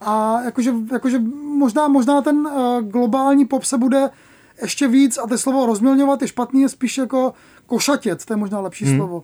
A 0.02 0.42
jakože, 0.42 0.74
jakože 0.92 1.20
možná, 1.58 1.88
možná 1.88 2.22
ten 2.22 2.38
uh, 2.38 2.82
globální 2.82 3.46
pop 3.46 3.64
se 3.64 3.78
bude 3.78 4.10
ještě 4.62 4.88
víc, 4.88 5.18
a 5.18 5.28
to 5.28 5.38
slovo 5.38 5.66
rozmělňovat 5.66 6.22
je 6.22 6.28
špatný, 6.28 6.62
je 6.62 6.70
spíš 6.70 6.98
jako 6.98 7.34
košatět, 7.66 8.26
to 8.26 8.34
je 8.34 8.38
možná 8.38 8.60
lepší 8.60 8.86
hmm. 8.86 8.98
slovo. 8.98 9.24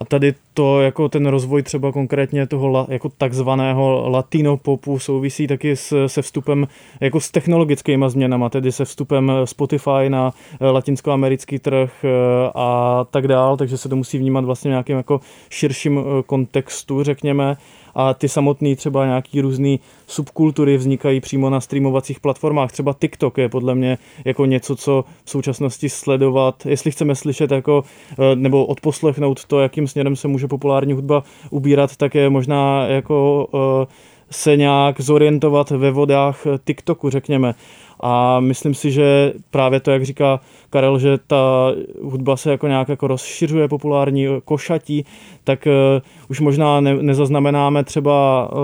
A 0.00 0.04
tady 0.04 0.34
to, 0.54 0.80
jako 0.80 1.08
ten 1.08 1.26
rozvoj 1.26 1.62
třeba 1.62 1.92
konkrétně 1.92 2.46
toho 2.46 2.86
jako 2.88 3.08
takzvaného 3.08 4.10
latino 4.10 4.56
popu 4.56 4.98
souvisí 4.98 5.46
taky 5.46 5.76
s, 5.76 6.06
se 6.06 6.22
vstupem 6.22 6.66
jako 7.00 7.20
s 7.20 7.30
technologickými 7.30 8.04
změnama, 8.08 8.48
tedy 8.48 8.72
se 8.72 8.84
vstupem 8.84 9.32
Spotify 9.44 10.08
na 10.08 10.32
eh, 10.60 10.66
latinskoamerický 10.66 11.58
trh 11.58 12.04
eh, 12.04 12.08
a 12.54 13.04
tak 13.10 13.28
dál, 13.28 13.56
takže 13.56 13.78
se 13.78 13.88
to 13.88 13.96
musí 13.96 14.18
vnímat 14.18 14.44
vlastně 14.44 14.68
nějakým 14.68 14.96
jako 14.96 15.20
širším 15.50 15.98
eh, 15.98 16.22
kontextu, 16.22 17.02
řekněme 17.02 17.56
a 17.98 18.14
ty 18.14 18.28
samotné 18.28 18.76
třeba 18.76 19.06
nějaký 19.06 19.40
různé 19.40 19.76
subkultury 20.06 20.76
vznikají 20.76 21.20
přímo 21.20 21.50
na 21.50 21.60
streamovacích 21.60 22.20
platformách. 22.20 22.72
Třeba 22.72 22.94
TikTok 22.98 23.38
je 23.38 23.48
podle 23.48 23.74
mě 23.74 23.98
jako 24.24 24.46
něco, 24.46 24.76
co 24.76 25.04
v 25.24 25.30
současnosti 25.30 25.88
sledovat, 25.88 26.66
jestli 26.66 26.90
chceme 26.90 27.14
slyšet 27.14 27.50
jako, 27.50 27.84
eh, 28.10 28.36
nebo 28.36 28.66
odposlechnout 28.66 29.44
to, 29.44 29.60
jakým 29.60 29.88
směrem 29.88 30.16
se 30.16 30.28
může 30.28 30.48
populární 30.48 30.92
hudba 30.92 31.22
ubírat, 31.50 31.96
tak 31.96 32.14
je 32.14 32.30
možná 32.30 32.86
jako 32.86 33.48
eh, 33.54 33.86
se 34.30 34.56
nějak 34.56 35.00
zorientovat 35.00 35.70
ve 35.70 35.90
vodách 35.90 36.46
TikToku, 36.64 37.10
řekněme. 37.10 37.54
A 38.00 38.40
myslím 38.40 38.74
si, 38.74 38.90
že 38.90 39.32
právě 39.50 39.80
to, 39.80 39.90
jak 39.90 40.04
říká 40.04 40.40
Karel, 40.70 40.98
že 40.98 41.18
ta 41.26 41.72
hudba 42.02 42.36
se 42.36 42.50
jako 42.50 42.66
nějak 42.66 42.88
jako 42.88 43.06
rozšiřuje, 43.06 43.68
populární, 43.68 44.26
košatí, 44.44 45.04
tak 45.44 45.66
uh, 45.66 46.02
už 46.30 46.40
možná 46.40 46.80
ne, 46.80 46.94
nezaznamenáme 47.02 47.84
třeba 47.84 48.48
uh, 48.52 48.58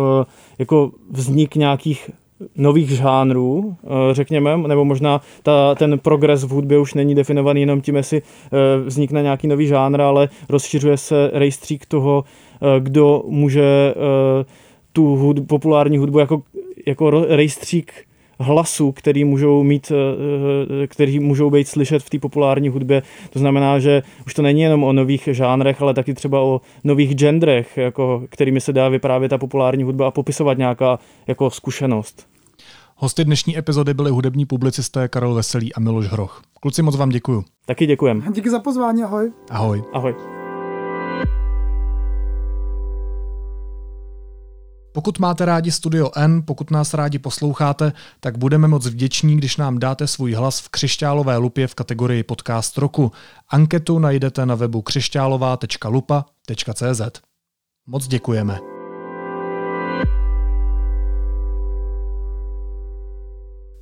jako 0.59 0.91
vznik 1.11 1.57
nějakých 1.57 2.11
nových 2.57 2.91
žánrů, 2.91 3.77
řekněme, 4.13 4.57
nebo 4.57 4.85
možná 4.85 5.21
ta, 5.43 5.75
ten 5.75 5.99
progres 5.99 6.45
v 6.45 6.51
hudbě 6.51 6.79
už 6.79 6.95
není 6.95 7.15
definovaný 7.15 7.61
jenom 7.61 7.81
tím, 7.81 7.97
jestli 7.97 8.23
vznikne 8.85 9.23
nějaký 9.23 9.49
nový 9.49 9.67
žánr, 9.67 10.01
ale 10.01 10.29
rozšiřuje 10.49 10.97
se 10.97 11.31
rejstřík 11.33 11.87
toho, 11.87 12.25
kdo 12.79 13.23
může 13.27 13.95
tu 14.93 15.17
hud, 15.17 15.37
populární 15.47 15.99
hudbu 15.99 16.19
jako, 16.19 16.43
jako 16.87 17.11
rejstřík 17.11 17.93
hlasů, 18.41 18.93
který 18.93 19.25
můžou 19.25 19.63
mít, 19.63 19.93
eh, 19.93 19.95
eh, 20.83 20.87
který 20.87 21.21
můžou 21.21 21.51
být 21.51 21.69
slyšet 21.69 22.03
v 22.03 22.11
té 22.11 22.19
populární 22.19 22.69
hudbě. 22.69 23.03
To 23.31 23.39
znamená, 23.39 23.79
že 23.79 24.03
už 24.27 24.35
to 24.35 24.43
není 24.43 24.61
jenom 24.61 24.85
o 24.85 24.93
nových 24.93 25.29
žánrech, 25.33 25.83
ale 25.83 25.95
taky 25.95 26.15
třeba 26.15 26.41
o 26.41 26.61
nových 26.85 27.15
genrech, 27.15 27.77
jako, 27.77 28.23
kterými 28.29 28.61
se 28.61 28.73
dá 28.73 28.89
vyprávět 28.89 29.31
ta 29.31 29.39
populární 29.39 29.85
hudba 29.85 30.09
a 30.09 30.11
popisovat 30.11 30.59
nějaká 30.59 30.99
jako 31.27 31.51
zkušenost. 31.51 32.27
Hosty 32.97 33.25
dnešní 33.25 33.59
epizody 33.59 33.95
byli 33.95 34.11
hudební 34.11 34.47
publicisté 34.47 35.09
Karel 35.09 35.35
Veselý 35.35 35.75
a 35.75 35.81
Miloš 35.81 36.07
Hroch. 36.07 36.43
Kluci, 36.61 36.83
moc 36.83 36.97
vám 36.97 37.09
děkuju. 37.09 37.45
Taky 37.67 37.87
děkujem. 37.87 38.25
Díky 38.33 38.51
za 38.51 38.59
pozvání, 38.59 39.03
ahoj. 39.03 39.33
Ahoj. 39.51 39.83
Ahoj. 39.93 40.44
Pokud 44.95 45.19
máte 45.19 45.45
rádi 45.45 45.73
Studio 45.73 46.11
N, 46.17 46.43
pokud 46.43 46.71
nás 46.71 46.95
rádi 46.95 47.19
posloucháte, 47.19 47.93
tak 48.21 48.39
budeme 48.39 48.69
moc 48.69 48.87
vděční, 48.87 49.37
když 49.37 49.57
nám 49.57 49.79
dáte 49.79 50.07
svůj 50.07 50.33
hlas 50.33 50.61
v 50.61 50.69
křišťálové 50.69 51.37
lupě 51.37 51.67
v 51.67 51.75
kategorii 51.75 52.23
Podcast 52.23 52.79
roku. 52.79 53.13
Anketu 53.49 53.99
najdete 53.99 54.47
na 54.47 54.55
webu 54.55 54.83
křišťálová.lupa.cz. 54.83 57.03
Moc 57.87 58.07
děkujeme. 58.07 58.59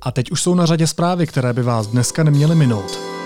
A 0.01 0.11
teď 0.11 0.31
už 0.31 0.41
jsou 0.41 0.55
na 0.55 0.65
řadě 0.65 0.87
zprávy, 0.87 1.27
které 1.27 1.53
by 1.53 1.63
vás 1.63 1.87
dneska 1.87 2.23
neměly 2.23 2.55
minout. 2.55 3.22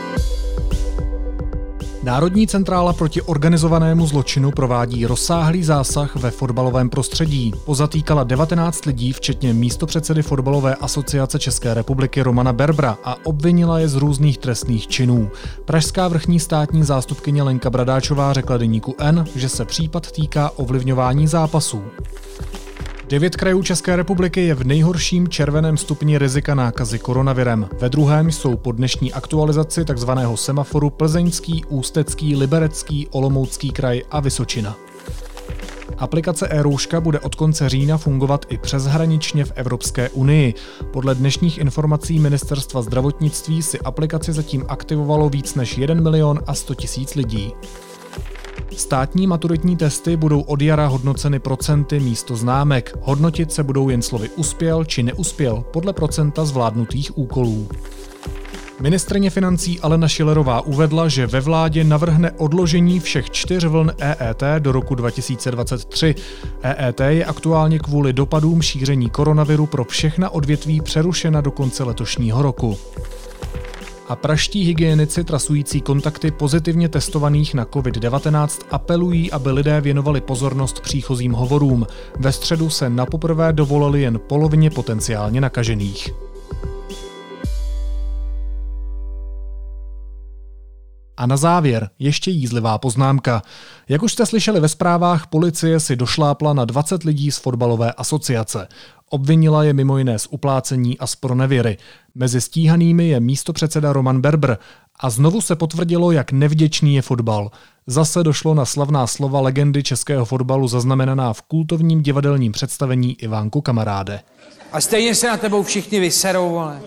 Národní 2.08 2.48
centrála 2.48 2.94
proti 2.94 3.22
organizovanému 3.22 4.08
zločinu 4.08 4.52
provádí 4.52 5.06
rozsáhlý 5.06 5.64
zásah 5.64 6.16
ve 6.16 6.32
fotbalovém 6.32 6.90
prostředí. 6.90 7.54
Pozatýkala 7.66 8.24
19 8.24 8.86
lidí, 8.86 9.14
včetně 9.14 9.54
místopředsedy 9.54 10.22
fotbalové 10.22 10.76
asociace 10.76 11.40
České 11.40 11.74
republiky 11.74 12.22
Romana 12.22 12.54
Berbra 12.54 12.98
a 13.04 13.26
obvinila 13.26 13.80
je 13.80 13.88
z 13.88 13.96
různých 13.96 14.38
trestných 14.38 14.88
činů. 14.88 15.30
Pražská 15.66 16.08
vrchní 16.08 16.40
státní 16.40 16.84
zástupkyně 16.84 17.44
Lenka 17.44 17.70
Bradáčová 17.70 18.34
řekla 18.34 18.58
deníku 18.58 18.96
N, 19.00 19.26
že 19.36 19.50
se 19.50 19.66
případ 19.66 20.12
týká 20.12 20.52
ovlivňování 20.56 21.28
zápasů. 21.28 21.84
Devět 23.10 23.36
krajů 23.36 23.64
České 23.64 23.96
republiky 23.96 24.46
je 24.46 24.56
v 24.56 24.64
nejhorším 24.64 25.28
červeném 25.28 25.78
stupni 25.78 26.18
rizika 26.18 26.56
nákazy 26.56 27.00
koronavirem. 27.00 27.70
Ve 27.80 27.90
druhém 27.90 28.32
jsou 28.32 28.58
po 28.58 28.72
dnešní 28.72 29.14
aktualizaci 29.14 29.86
tzv. 29.86 30.10
semaforu 30.36 30.90
Plzeňský, 30.90 31.66
Ústecký, 31.66 32.36
Liberecký, 32.36 33.08
Olomoucký 33.12 33.72
kraj 33.72 34.02
a 34.12 34.20
Vysočina. 34.20 34.76
Aplikace 35.98 36.48
e-rouška 36.48 37.02
bude 37.02 37.20
od 37.20 37.36
konce 37.36 37.70
října 37.70 37.98
fungovat 37.98 38.46
i 38.50 38.58
přeshraničně 38.58 39.46
v 39.46 39.52
Evropské 39.56 40.10
unii. 40.10 40.54
Podle 40.92 41.16
dnešních 41.16 41.58
informací 41.58 42.20
ministerstva 42.20 42.82
zdravotnictví 42.82 43.62
si 43.62 43.80
aplikaci 43.80 44.34
zatím 44.34 44.66
aktivovalo 44.68 45.30
víc 45.30 45.56
než 45.56 45.78
1 45.78 45.96
milion 46.02 46.40
a 46.48 46.54
100 46.54 46.76
tisíc 46.76 47.16
lidí. 47.16 47.54
Státní 48.78 49.28
maturitní 49.28 49.78
testy 49.78 50.18
budou 50.18 50.42
od 50.42 50.62
jara 50.62 50.88
hodnoceny 50.88 51.40
procenty 51.40 52.00
místo 52.00 52.36
známek. 52.36 52.98
Hodnotit 53.02 53.52
se 53.52 53.64
budou 53.64 53.90
jen 53.90 54.02
slovy 54.02 54.30
uspěl 54.30 54.86
či 54.86 55.04
neuspěl 55.04 55.64
podle 55.74 55.94
procenta 55.94 56.46
zvládnutých 56.46 57.18
úkolů. 57.18 57.68
Ministrně 58.82 59.30
financí 59.30 59.80
Alena 59.80 60.08
Šilerová 60.08 60.62
uvedla, 60.62 61.08
že 61.08 61.28
ve 61.28 61.42
vládě 61.42 61.84
navrhne 61.84 62.32
odložení 62.32 63.00
všech 63.00 63.30
čtyř 63.30 63.66
vln 63.66 63.92
EET 63.98 64.44
do 64.60 64.72
roku 64.72 64.96
2023. 64.96 66.16
EET 66.62 67.00
je 67.00 67.26
aktuálně 67.26 67.80
kvůli 67.80 68.14
dopadům 68.14 68.62
šíření 68.62 69.10
koronaviru 69.10 69.66
pro 69.66 69.84
všechna 69.84 70.30
odvětví 70.30 70.82
přerušena 70.82 71.42
do 71.42 71.52
konce 71.52 71.84
letošního 71.84 72.42
roku 72.42 72.78
a 74.10 74.16
praští 74.16 74.64
hygienici 74.64 75.24
trasující 75.24 75.82
kontakty 75.82 76.32
pozitivně 76.32 76.90
testovaných 76.90 77.54
na 77.54 77.66
COVID-19 77.66 78.48
apelují, 78.72 79.32
aby 79.32 79.52
lidé 79.52 79.82
věnovali 79.82 80.22
pozornost 80.22 80.80
příchozím 80.80 81.32
hovorům. 81.32 81.88
Ve 82.20 82.32
středu 82.32 82.70
se 82.70 82.90
na 82.90 83.06
poprvé 83.06 83.54
dovolili 83.54 84.02
jen 84.02 84.20
polovině 84.28 84.70
potenciálně 84.70 85.42
nakažených. 85.42 86.10
A 91.18 91.26
na 91.26 91.38
závěr 91.38 91.90
ještě 92.00 92.32
jízlivá 92.32 92.78
poznámka. 92.78 93.42
Jak 93.90 94.04
už 94.04 94.12
jste 94.14 94.26
slyšeli 94.26 94.60
ve 94.60 94.70
zprávách, 94.70 95.28
policie 95.28 95.80
si 95.80 95.96
došlápla 95.96 96.54
na 96.54 96.66
20 96.66 97.04
lidí 97.04 97.32
z 97.32 97.38
fotbalové 97.38 97.92
asociace. 97.92 98.68
Obvinila 99.10 99.64
je 99.64 99.74
mimo 99.74 99.98
jiné 99.98 100.20
z 100.20 100.28
uplácení 100.32 100.98
a 101.00 101.08
z 101.08 101.16
pronevěry. 101.16 101.78
Mezi 102.16 102.42
stíhanými 102.42 103.08
je 103.08 103.20
místopředseda 103.20 103.94
Roman 103.94 104.22
Berber 104.22 104.58
a 105.00 105.10
znovu 105.10 105.42
se 105.42 105.56
potvrdilo, 105.56 106.12
jak 106.12 106.32
nevděčný 106.32 106.96
je 106.96 107.02
fotbal. 107.02 107.52
Zase 107.88 108.24
došlo 108.24 108.54
na 108.54 108.66
slavná 108.66 109.08
slova 109.08 109.42
legendy 109.42 109.84
českého 109.84 110.26
fotbalu 110.26 110.68
zaznamenaná 110.68 111.34
v 111.34 111.42
kultovním 111.42 112.02
divadelním 112.02 112.52
představení 112.52 113.14
Ivánku 113.22 113.62
Kamaráde. 113.62 114.20
A 114.72 114.82
stejně 114.82 115.16
se 115.16 115.28
na 115.28 115.38
tebou 115.38 115.64
všichni 115.64 116.00
vyserou, 116.00 116.50
vole. 116.50 116.82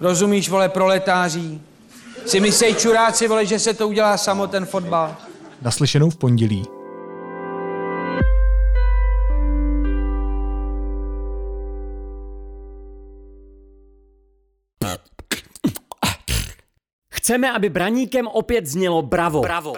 Rozumíš, 0.00 0.48
vole, 0.48 0.68
proletáří? 0.68 1.60
Si 2.26 2.40
myslej 2.40 2.74
čuráci, 2.74 3.28
vole, 3.28 3.46
že 3.46 3.58
se 3.58 3.74
to 3.74 3.88
udělá 3.88 4.16
samo 4.16 4.46
ten 4.46 4.66
fotbal. 4.66 5.16
Naslyšenou 5.62 6.10
v 6.10 6.16
pondělí. 6.16 6.64
Chceme, 17.24 17.52
aby 17.52 17.68
braníkem 17.68 18.26
opět 18.26 18.66
znělo 18.66 19.02
bravo. 19.02 19.40
bravo. 19.40 19.72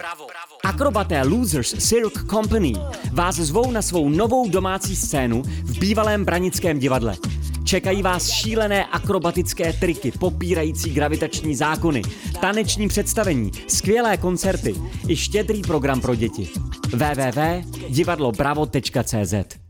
Akrobaté 0.63 1.23
Losers 1.23 1.87
Cirque 1.87 2.23
Company 2.29 2.73
vás 3.11 3.35
zvou 3.35 3.71
na 3.71 3.81
svou 3.81 4.09
novou 4.09 4.49
domácí 4.49 4.95
scénu 4.95 5.43
v 5.43 5.79
bývalém 5.79 6.25
branickém 6.25 6.79
divadle. 6.79 7.15
Čekají 7.63 8.03
vás 8.03 8.29
šílené 8.29 8.85
akrobatické 8.85 9.73
triky, 9.73 10.11
popírající 10.11 10.93
gravitační 10.93 11.55
zákony, 11.55 12.01
taneční 12.41 12.87
představení, 12.87 13.51
skvělé 13.67 14.17
koncerty 14.17 14.75
i 15.07 15.15
štědrý 15.15 15.61
program 15.61 16.01
pro 16.01 16.15
děti. 16.15 16.49
www.divadlobravo.cz 16.93 19.66